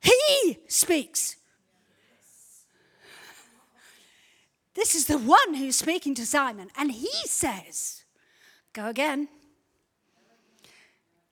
[0.00, 1.36] He speaks.
[4.74, 8.02] This is the one who's speaking to Simon, and he says,
[8.72, 9.28] Go again.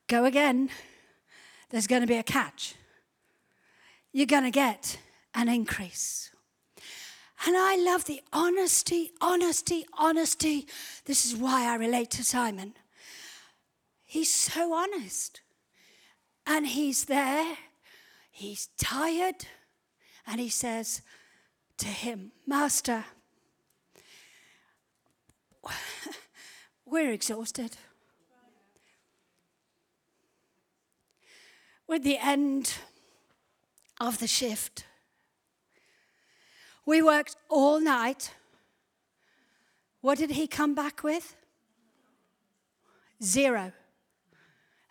[0.07, 0.71] Go again.
[1.71, 2.75] There's going to be a catch.
[4.13, 4.99] You're going to get
[5.35, 6.32] an increase.
[7.45, 10.67] And I love the honesty, honesty, honesty.
[11.07, 12.75] This is why I relate to Simon.
[14.05, 15.41] He's so honest.
[16.47, 17.57] And he's there,
[18.31, 19.47] he's tired,
[20.27, 21.03] and he says
[21.79, 23.05] to him, Master,
[26.87, 27.77] we're exhausted.
[31.93, 32.75] At the end
[34.01, 34.87] of the shift.
[36.85, 38.33] We worked all night.
[40.01, 41.37] What did he come back with?
[43.23, 43.73] Zero.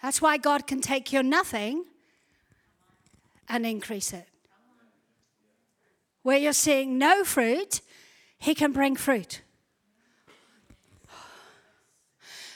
[0.02, 1.86] That's why God can take your nothing
[3.50, 4.28] and increase it.
[6.24, 7.82] Where you're seeing no fruit,
[8.38, 9.42] he can bring fruit.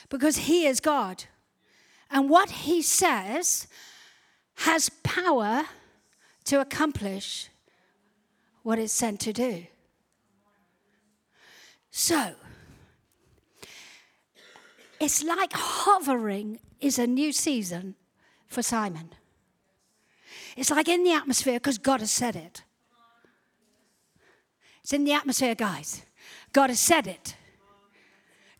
[0.08, 1.24] because He is God.
[2.10, 3.66] And what He says
[4.56, 5.64] has power
[6.44, 7.48] to accomplish
[8.66, 9.64] what it's sent to do.
[11.92, 12.34] So,
[14.98, 17.94] it's like hovering is a new season
[18.48, 19.10] for Simon.
[20.56, 22.64] It's like in the atmosphere because God has said it.
[24.82, 26.02] It's in the atmosphere, guys.
[26.52, 27.36] God has said it.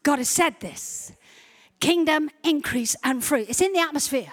[0.05, 1.11] God has said this
[1.81, 3.47] kingdom increase and fruit.
[3.49, 4.33] It's in the atmosphere.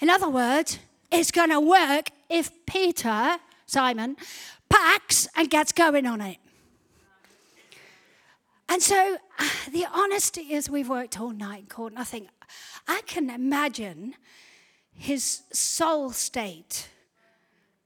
[0.00, 0.78] In other words,
[1.12, 3.36] it's going to work if Peter,
[3.66, 4.16] Simon,
[4.68, 6.38] packs and gets going on it.
[8.68, 9.18] And so
[9.70, 12.28] the honesty is we've worked all night and caught nothing.
[12.86, 14.14] I can imagine
[14.92, 16.88] his soul state.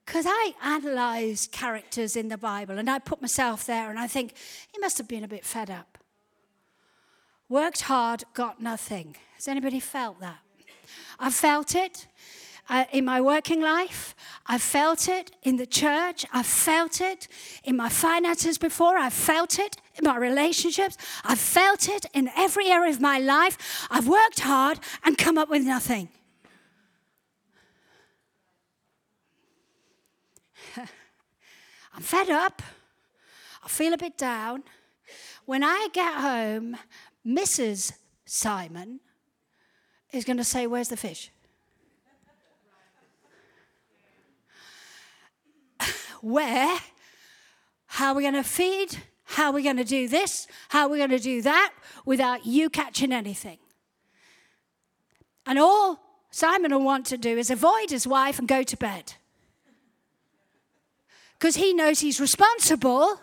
[0.05, 4.35] Because I analyze characters in the Bible and I put myself there and I think
[4.73, 5.99] he must have been a bit fed up.
[7.49, 9.17] Worked hard, got nothing.
[9.37, 10.39] Has anybody felt that?
[11.19, 12.07] I've felt it
[12.93, 14.15] in my working life.
[14.47, 16.25] I've felt it in the church.
[16.33, 17.27] I've felt it
[17.65, 18.97] in my finances before.
[18.97, 20.97] I've felt it in my relationships.
[21.25, 23.87] I've felt it in every area of my life.
[23.91, 26.09] I've worked hard and come up with nothing.
[30.77, 32.63] I'm fed up.
[33.65, 34.63] I feel a bit down.
[35.45, 36.77] When I get home,
[37.27, 37.93] Mrs.
[38.25, 39.01] Simon
[40.13, 41.31] is going to say, Where's the fish?
[46.21, 46.79] Where?
[47.87, 48.99] How are we going to feed?
[49.25, 50.47] How are we going to do this?
[50.69, 51.73] How are we going to do that
[52.05, 53.59] without you catching anything?
[55.47, 56.01] And all
[56.31, 59.15] Simon will want to do is avoid his wife and go to bed.
[61.39, 63.21] Because he knows he's responsible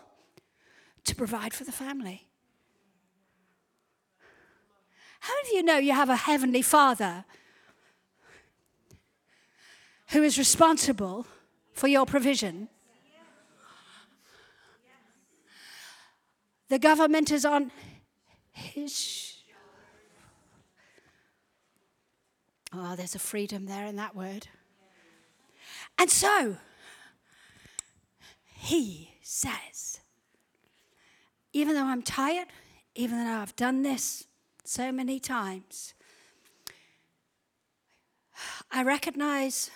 [1.03, 2.27] to provide for the family.
[5.19, 7.25] How do you know you have a heavenly Father
[10.09, 11.27] who is responsible
[11.73, 12.69] for your provision?
[16.69, 17.71] The government is on
[18.51, 19.35] his.
[22.73, 24.47] Oh, there's a freedom there in that word.
[25.97, 26.57] And so,
[28.43, 30.01] he says,
[31.53, 32.47] even though I'm tired,
[32.93, 34.27] even though I've done this
[34.63, 35.93] so many times,
[38.71, 39.71] I recognize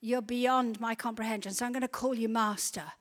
[0.00, 2.92] you're beyond my comprehension, so I'm going to call you Master.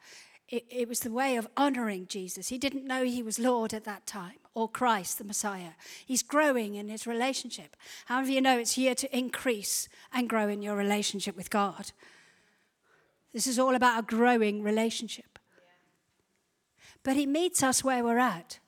[0.54, 2.50] It, it, was the way of honoring Jesus.
[2.50, 5.72] He didn't know he was Lord at that time or Christ, the Messiah.
[6.06, 7.76] He's growing in his relationship.
[8.06, 11.50] How many of you know it's here to increase and grow in your relationship with
[11.50, 11.92] God?
[13.34, 15.40] This is all about a growing relationship.
[17.02, 18.60] But he meets us where we're at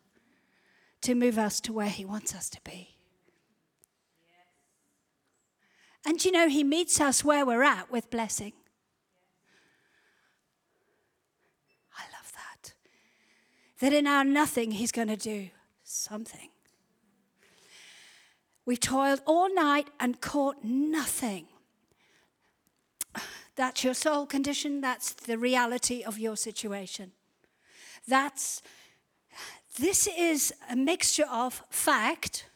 [1.01, 2.95] to move us to where he wants us to be.
[6.05, 8.53] And you know, He meets us where we're at with blessing.
[11.97, 12.73] I love that.
[13.85, 15.49] That in our nothing, He's going to do
[15.83, 16.49] something.
[18.65, 21.45] We've toiled all night and caught nothing.
[23.55, 24.81] That's your soul condition.
[24.81, 27.11] That's the reality of your situation.
[28.07, 28.63] That's,
[29.77, 32.47] this is a mixture of fact.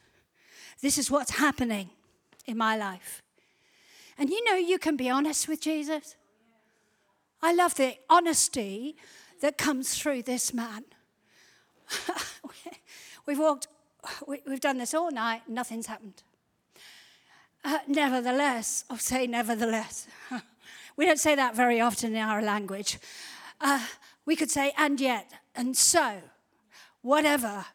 [0.82, 1.90] This is what's happening
[2.44, 3.22] in my life.
[4.18, 6.16] And you know, you can be honest with Jesus.
[7.40, 8.96] I love the honesty
[9.42, 10.86] that comes through this man.
[13.26, 13.68] we've walked,
[14.26, 16.22] we've done this all night, nothing's happened.
[17.64, 20.06] Uh, nevertheless, I'll say nevertheless.
[20.96, 22.98] we don't say that very often in our language.
[23.60, 23.86] Uh,
[24.24, 26.18] we could say, and yet, and so,
[27.02, 27.66] whatever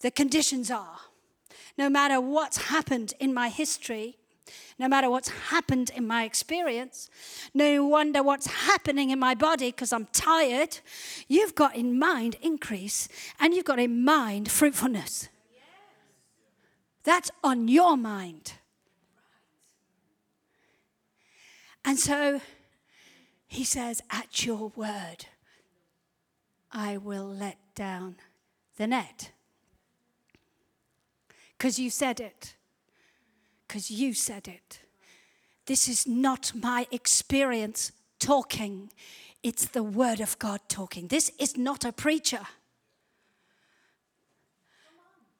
[0.00, 0.98] the conditions are,
[1.76, 4.17] no matter what's happened in my history,
[4.78, 7.10] no matter what's happened in my experience,
[7.52, 10.78] no wonder what's happening in my body because I'm tired,
[11.26, 13.08] you've got in mind increase
[13.40, 15.28] and you've got in mind fruitfulness.
[17.02, 18.52] That's on your mind.
[21.84, 22.40] And so
[23.46, 25.26] he says, At your word,
[26.70, 28.16] I will let down
[28.76, 29.32] the net.
[31.56, 32.54] Because you said it
[33.68, 34.80] because you said it.
[35.66, 38.90] This is not my experience talking,
[39.42, 41.08] it's the Word of God talking.
[41.08, 42.40] This is not a preacher.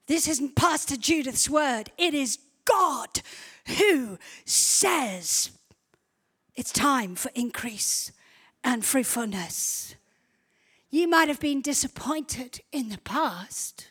[0.07, 1.91] This isn't Pastor Judith's word.
[1.99, 3.21] It is God
[3.79, 5.51] who says
[6.55, 8.13] it's time for increase
[8.65, 9.97] and fruitfulness.
[10.91, 13.91] You might have been disappointed in the past,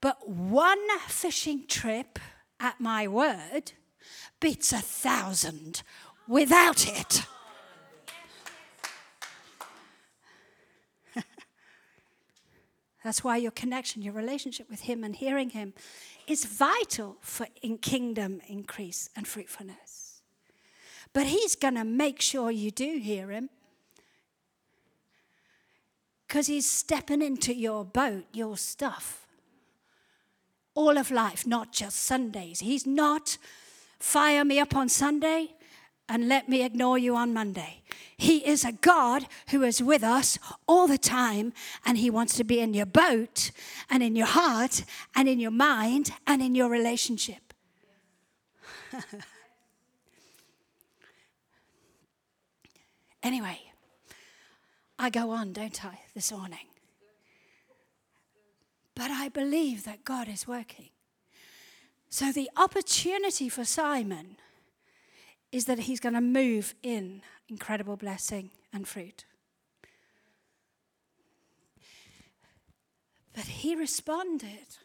[0.00, 2.18] but one fishing trip
[2.60, 3.72] at my word
[4.40, 5.82] beats a thousand
[6.28, 7.22] without it.
[13.04, 15.74] That's why your connection, your relationship with Him and hearing Him
[16.26, 20.22] is vital for in kingdom increase and fruitfulness.
[21.12, 23.50] But He's going to make sure you do hear Him
[26.26, 29.23] because He's stepping into your boat, your stuff
[30.74, 32.60] all of life, not just Sundays.
[32.60, 33.38] He's not
[33.98, 35.54] fire me up on Sunday
[36.08, 37.82] and let me ignore you on Monday.
[38.16, 41.52] He is a God who is with us all the time,
[41.84, 43.50] and He wants to be in your boat,
[43.88, 47.54] and in your heart, and in your mind, and in your relationship.
[53.22, 53.60] anyway,
[54.98, 56.66] I go on, don't I, this morning?
[58.94, 60.90] But I believe that God is working.
[62.08, 64.36] So the opportunity for Simon
[65.50, 69.24] is that he's going to move in incredible blessing and fruit.
[73.32, 74.78] But he responded.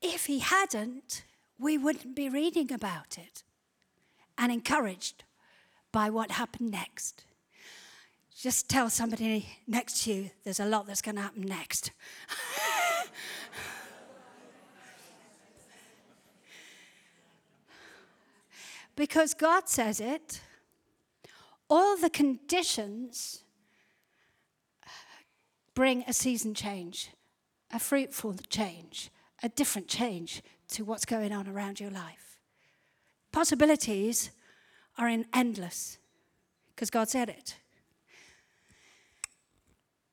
[0.00, 1.24] If he hadn't,
[1.58, 3.42] we wouldn't be reading about it
[4.38, 5.24] and encouraged
[5.92, 7.24] by what happened next.
[8.40, 11.90] Just tell somebody next to you there's a lot that's going to happen next.
[18.96, 20.40] because God says it,
[21.68, 23.44] all the conditions
[25.74, 27.10] bring a season change,
[27.70, 29.10] a fruitful change,
[29.42, 32.38] a different change to what's going on around your life.
[33.32, 34.30] Possibilities
[34.96, 35.98] are in endless
[36.74, 37.59] because God said it.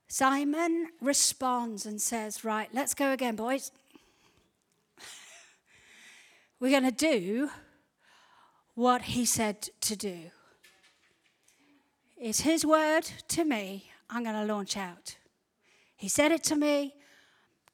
[0.07, 3.71] Simon responds and says, Right, let's go again, boys.
[6.59, 7.49] We're going to do
[8.73, 10.31] what he said to do.
[12.17, 13.91] It's his word to me.
[14.09, 15.17] I'm going to launch out.
[15.95, 16.93] He said it to me.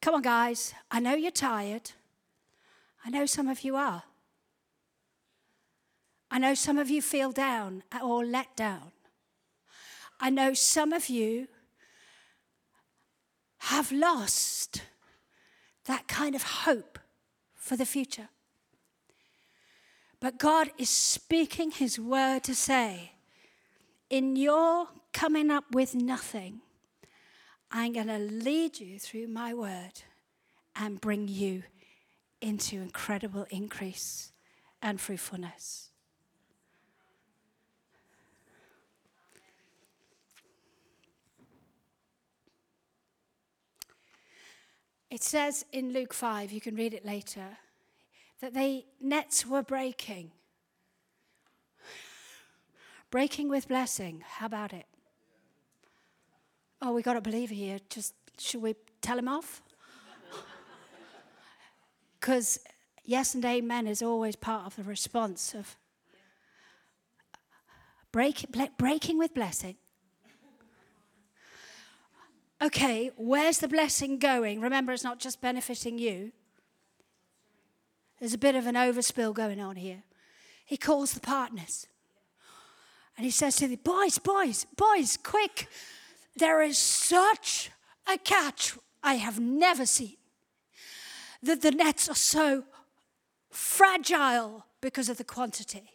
[0.02, 0.74] Come on, guys.
[0.90, 1.92] I know you're tired.
[3.06, 4.04] I know some of you are.
[6.32, 8.92] I know some of you feel down or let down.
[10.20, 11.48] I know some of you
[13.68, 14.82] have lost
[15.86, 17.00] that kind of hope
[17.56, 18.28] for the future.
[20.20, 23.14] But God is speaking His word to say,
[24.10, 26.60] in your coming up with nothing,
[27.72, 30.04] I'm going to lead you through my word
[30.76, 31.64] and bring you
[32.42, 34.34] into incredible increase
[34.82, 35.93] and fruitfulness.
[45.14, 47.60] It says in Luke 5, you can read it later,
[48.42, 50.32] that the nets were breaking.
[53.12, 54.24] Breaking with blessing.
[54.28, 54.88] How about it?
[56.82, 57.78] Oh, we got a believer here.
[57.92, 59.62] Just should we tell him off?
[62.20, 62.60] Because
[63.06, 65.76] yes and amen is always part of the response of
[68.12, 68.48] break,
[68.80, 69.76] breaking with blessing.
[72.64, 74.62] Okay, where's the blessing going?
[74.62, 76.32] Remember, it's not just benefiting you.
[78.20, 80.04] There's a bit of an overspill going on here.
[80.64, 81.88] He calls the partners.
[83.18, 85.68] And he says to the boys, boys, boys, quick.
[86.38, 87.70] There is such
[88.08, 90.16] a catch I have never seen.
[91.42, 92.64] That the nets are so
[93.50, 95.92] fragile because of the quantity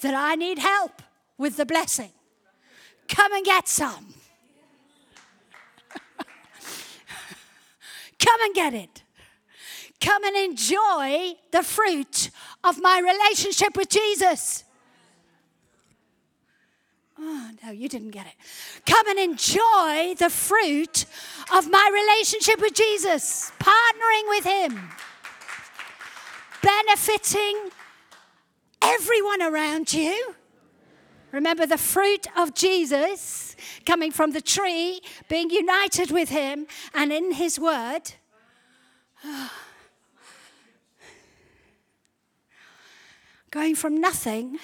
[0.00, 1.02] that I need help
[1.36, 2.12] with the blessing.
[3.06, 4.14] Come and get some.
[8.24, 9.02] Come and get it.
[10.00, 12.30] Come and enjoy the fruit
[12.62, 14.64] of my relationship with Jesus.
[17.18, 18.34] Oh, no, you didn't get it.
[18.86, 21.06] Come and enjoy the fruit
[21.54, 24.90] of my relationship with Jesus, partnering with Him,
[26.62, 27.70] benefiting
[28.82, 30.34] everyone around you.
[31.34, 37.32] Remember the fruit of Jesus coming from the tree, being united with Him and in
[37.32, 38.12] His Word.
[43.50, 44.60] Going from nothing.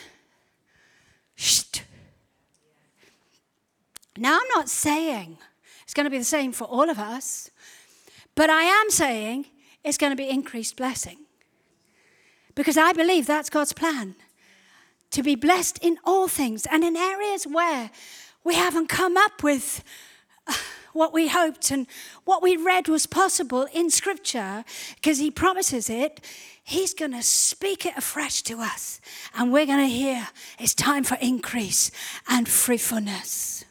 [4.17, 5.39] Now, I'm not saying
[5.83, 7.51] it's going to be the same for all of us,
[8.37, 9.47] but I am saying
[9.83, 11.19] it's going to be increased blessing.
[12.55, 14.15] Because I believe that's God's plan
[15.11, 17.91] to be blessed in all things and in areas where
[18.45, 19.83] we haven't come up with
[20.47, 20.55] uh,
[20.93, 21.87] what we hoped and
[22.25, 24.65] what we read was possible in Scripture,
[24.97, 26.21] because He promises it,
[26.63, 29.01] He's going to speak it afresh to us.
[29.35, 31.91] And we're going to hear it's time for increase
[32.29, 33.65] and fruitfulness.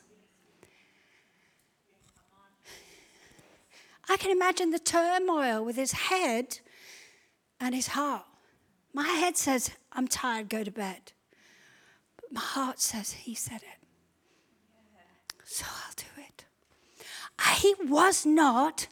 [4.09, 6.59] I can imagine the turmoil with his head
[7.59, 8.25] and his heart.
[8.91, 11.13] My head says, I'm tired, go to bed.
[12.31, 13.87] My heart says, He said it.
[15.43, 16.45] So I'll do it.
[17.59, 18.87] He was not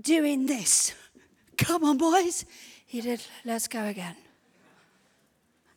[0.00, 0.94] doing this.
[1.58, 2.44] Come on, boys.
[2.86, 4.16] He did, let's go again.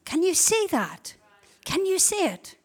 [0.05, 1.15] Can you see that?
[1.65, 2.55] Can you see it?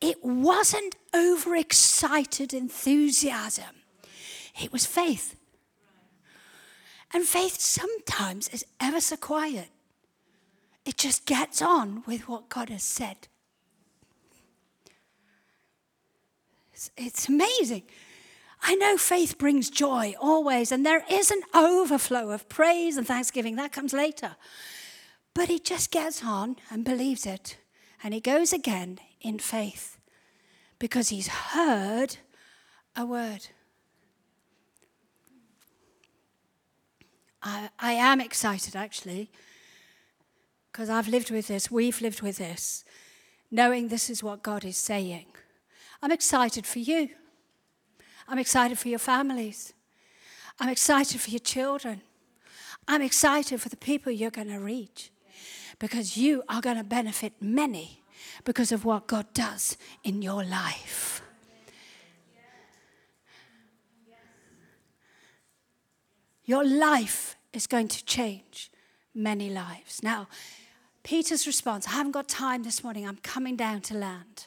[0.00, 3.76] It wasn't overexcited enthusiasm,
[4.60, 5.36] it was faith.
[7.14, 9.68] And faith sometimes is ever so quiet.
[10.86, 13.28] It just gets on with what God has said.
[16.82, 17.82] It's, it's amazing.
[18.62, 23.56] I know faith brings joy always, and there is an overflow of praise and thanksgiving.
[23.56, 24.36] That comes later.
[25.34, 27.58] But he just gets on and believes it.
[28.02, 29.98] And he goes again in faith
[30.78, 32.16] because he's heard
[32.96, 33.48] a word.
[37.42, 39.30] I, I am excited actually
[40.70, 42.84] because I've lived with this, we've lived with this,
[43.50, 45.26] knowing this is what God is saying.
[46.02, 47.10] I'm excited for you.
[48.26, 49.72] I'm excited for your families.
[50.58, 52.02] I'm excited for your children.
[52.88, 55.10] I'm excited for the people you're going to reach
[55.78, 58.02] because you are going to benefit many
[58.44, 61.22] because of what God does in your life.
[66.44, 68.70] Your life is going to change
[69.14, 70.02] many lives.
[70.02, 70.28] Now,
[71.02, 74.46] Peter's response I haven't got time this morning, I'm coming down to land.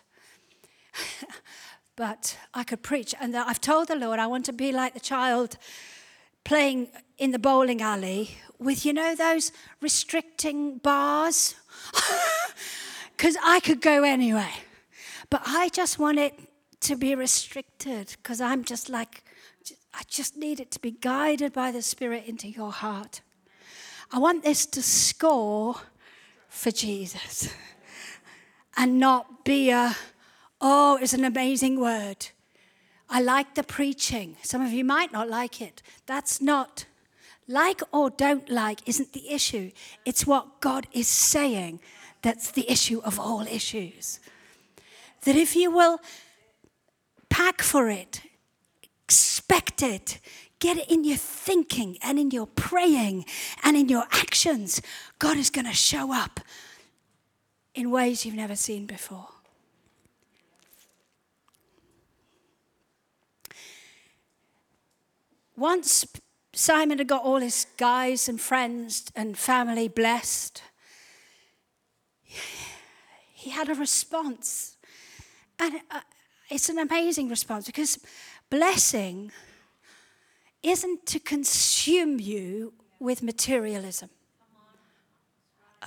[1.95, 3.13] but I could preach.
[3.19, 5.57] And I've told the Lord I want to be like the child
[6.43, 6.87] playing
[7.17, 11.55] in the bowling alley with, you know, those restricting bars.
[13.17, 14.51] Because I could go anyway.
[15.29, 16.37] But I just want it
[16.81, 19.23] to be restricted because I'm just like,
[19.93, 23.21] I just need it to be guided by the Spirit into your heart.
[24.11, 25.75] I want this to score
[26.49, 27.53] for Jesus
[28.77, 29.95] and not be a,
[30.61, 32.27] oh, it's an amazing word.
[33.09, 34.37] I like the preaching.
[34.41, 35.81] Some of you might not like it.
[36.05, 36.85] That's not
[37.47, 39.71] like or don't like isn't the issue.
[40.05, 41.79] It's what God is saying
[42.21, 44.19] that's the issue of all issues.
[45.25, 45.99] That if you will
[47.29, 48.21] pack for it,
[49.03, 50.19] expect it,
[50.59, 53.25] get it in your thinking and in your praying
[53.63, 54.81] and in your actions,
[55.19, 56.39] God is going to show up
[57.75, 59.34] in ways you've never seen before.
[65.57, 66.05] Once
[66.53, 70.61] Simon had got all his guys and friends and family blessed,
[73.33, 74.77] he had a response.
[75.59, 76.01] And uh,
[76.49, 77.99] it's an amazing response because
[78.49, 79.31] blessing
[80.63, 84.09] isn't to consume you with materialism.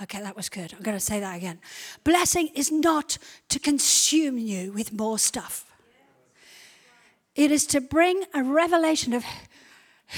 [0.01, 0.73] Okay, that was good.
[0.73, 1.59] I'm going to say that again.
[2.05, 3.17] Blessing is not
[3.49, 5.65] to consume you with more stuff,
[7.35, 9.23] it is to bring a revelation of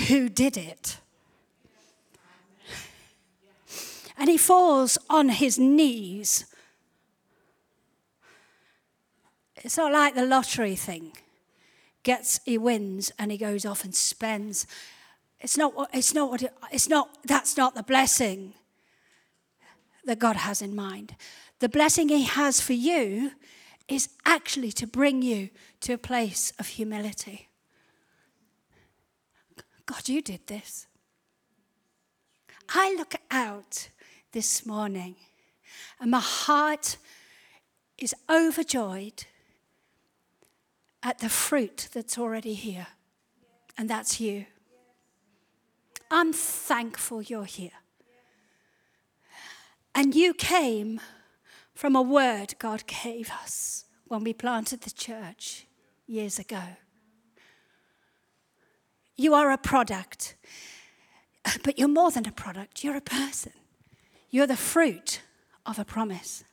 [0.08, 0.98] who did it.
[4.18, 6.46] And he falls on his knees.
[9.58, 11.14] It's not like the lottery thing.
[12.04, 14.66] Gets, he wins and he goes off and spends.
[15.40, 18.54] It's not, it's not what, it, it's not, that's not the blessing
[20.06, 21.16] that God has in mind.
[21.60, 23.32] The blessing he has for you
[23.88, 25.50] is actually to bring you
[25.82, 27.50] to a place of humility.
[29.92, 30.88] God, you did this.
[32.70, 33.90] I look out
[34.32, 35.16] this morning
[36.00, 36.96] and my heart
[37.98, 39.26] is overjoyed
[41.04, 42.88] at the fruit that's already here,
[43.78, 44.46] and that's you.
[46.10, 47.72] I'm thankful you're here.
[49.94, 51.02] And you came
[51.74, 55.66] from a word God gave us when we planted the church
[56.08, 56.62] years ago.
[59.16, 60.36] You are a product,
[61.64, 63.54] but you're more than a product, you're a person.
[64.30, 65.22] You're the fruit
[65.66, 66.44] of a promise.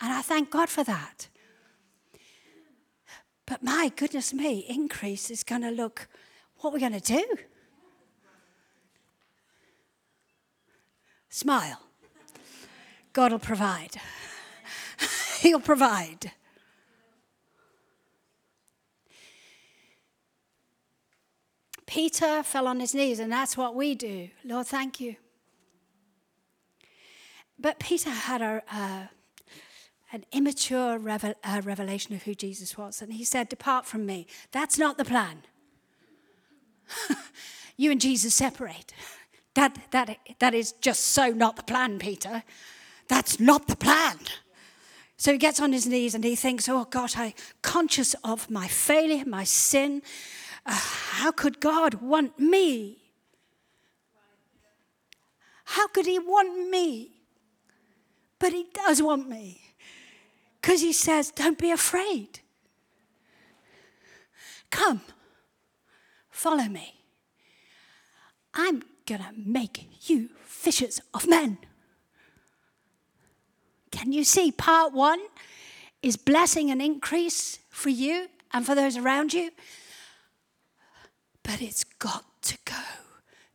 [0.00, 1.28] And I thank God for that.
[3.46, 6.06] But my goodness me, increase is going to look
[6.58, 7.24] what we're going to do.
[11.30, 11.80] Smile.
[13.12, 13.96] God will provide.
[15.40, 16.32] He'll provide.
[21.88, 24.28] Peter fell on his knees, and that's what we do.
[24.44, 25.16] Lord, thank you.
[27.58, 29.10] But Peter had a,
[30.12, 31.32] an immature revel,
[31.62, 34.26] revelation of who Jesus was, and he said, Depart from me.
[34.52, 35.44] That's not the plan.
[37.78, 38.92] you and Jesus separate.
[39.54, 42.42] That, that, that is just so not the plan, Peter.
[43.08, 44.18] That's not the plan.
[45.16, 47.32] So he gets on his knees and he thinks, Oh God, I'm
[47.62, 50.02] conscious of my failure, my sin,
[50.68, 52.98] how could God want me?
[55.64, 57.12] How could He want me?
[58.38, 59.60] But He does want me.
[60.60, 62.40] Because He says, Don't be afraid.
[64.70, 65.00] Come,
[66.30, 66.94] follow me.
[68.54, 71.58] I'm going to make you fishers of men.
[73.90, 74.52] Can you see?
[74.52, 75.20] Part one
[76.02, 79.50] is blessing and increase for you and for those around you.
[81.48, 82.74] But it's got to go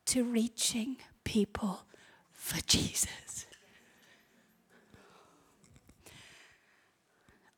[0.07, 1.85] to reaching people
[2.31, 3.45] for Jesus.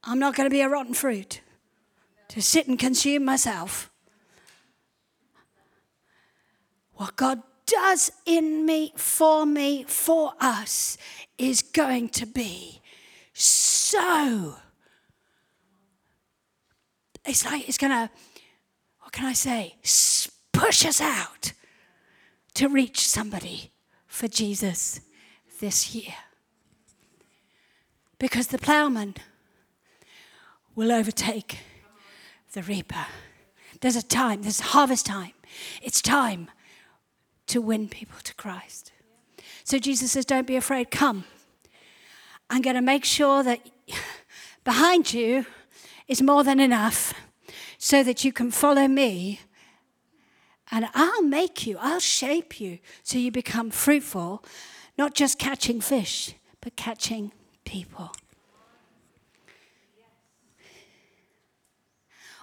[0.04, 1.40] I'm not going to be a rotten fruit
[2.28, 3.90] to sit and consume myself.
[6.96, 10.98] What God does in me, for me, for us
[11.38, 12.82] is going to be
[13.32, 14.58] so.
[17.24, 18.10] It's like it's going to
[19.12, 19.76] can I say,
[20.52, 21.54] push us out
[22.56, 23.72] to reach somebody
[24.08, 25.02] for Jesus
[25.60, 26.14] this year.
[28.18, 29.16] Because the plowman
[30.76, 31.60] will overtake
[32.54, 33.06] the reaper.
[33.82, 35.34] There's a time, there's harvest time.
[35.82, 36.50] It's time
[37.48, 38.92] to win people to Christ.
[39.64, 41.26] So Jesus says, Don't be afraid, come.
[42.50, 43.60] I'm going to make sure that
[44.64, 45.46] behind you
[46.08, 47.14] is more than enough
[47.78, 49.42] so that you can follow me.
[50.72, 54.44] And I'll make you, I'll shape you so you become fruitful,
[54.98, 57.32] not just catching fish, but catching
[57.64, 58.12] people.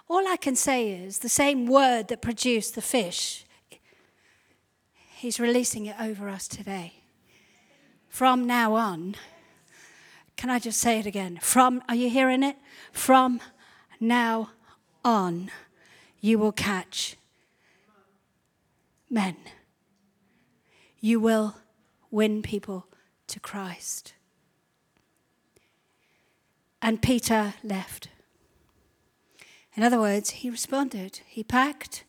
[0.08, 3.44] All I can say is the same word that produced the fish,
[5.22, 6.94] He's releasing it over us today.
[8.08, 9.14] From now on,
[10.36, 11.38] can I just say it again?
[11.40, 12.56] From, are you hearing it?
[12.90, 13.40] From
[14.00, 14.50] now
[15.04, 15.50] on,
[16.20, 17.16] you will catch
[19.10, 19.36] men.
[21.00, 21.56] You will
[22.10, 22.86] win people
[23.26, 24.14] to Christ.
[26.80, 28.08] And Peter left.
[29.74, 31.20] In other words, he responded.
[31.26, 32.04] He packed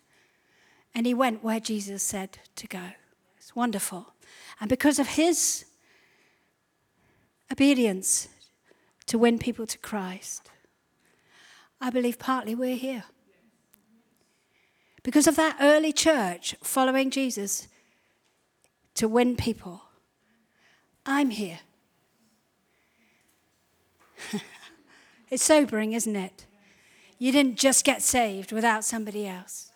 [0.93, 2.91] and he went where Jesus said to go.
[3.37, 4.13] It's wonderful.
[4.59, 5.65] And because of his
[7.51, 8.27] obedience
[9.07, 10.49] to win people to Christ,
[11.83, 13.03] I believe partly we're here.
[15.03, 17.67] Because of that early church following Jesus
[18.95, 19.81] to win people,
[21.05, 21.59] I'm here.
[25.29, 26.45] it's sobering, isn't it?
[27.19, 29.73] You didn't just get saved without somebody else.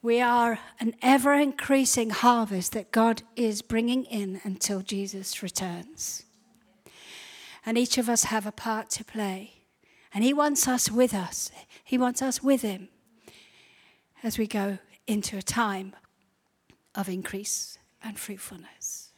[0.00, 6.24] We are an ever increasing harvest that God is bringing in until Jesus returns.
[7.66, 9.56] And each of us have a part to play.
[10.16, 11.50] And He wants us with us,
[11.84, 12.88] He wants us with Him
[14.22, 15.94] as we go into a time
[16.94, 19.12] of increase and fruitfulness.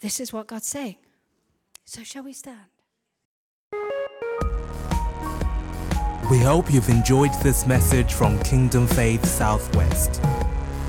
[0.00, 0.96] This is what God's saying.
[1.84, 2.60] So, shall we stand?
[6.30, 10.22] We hope you've enjoyed this message from Kingdom Faith Southwest.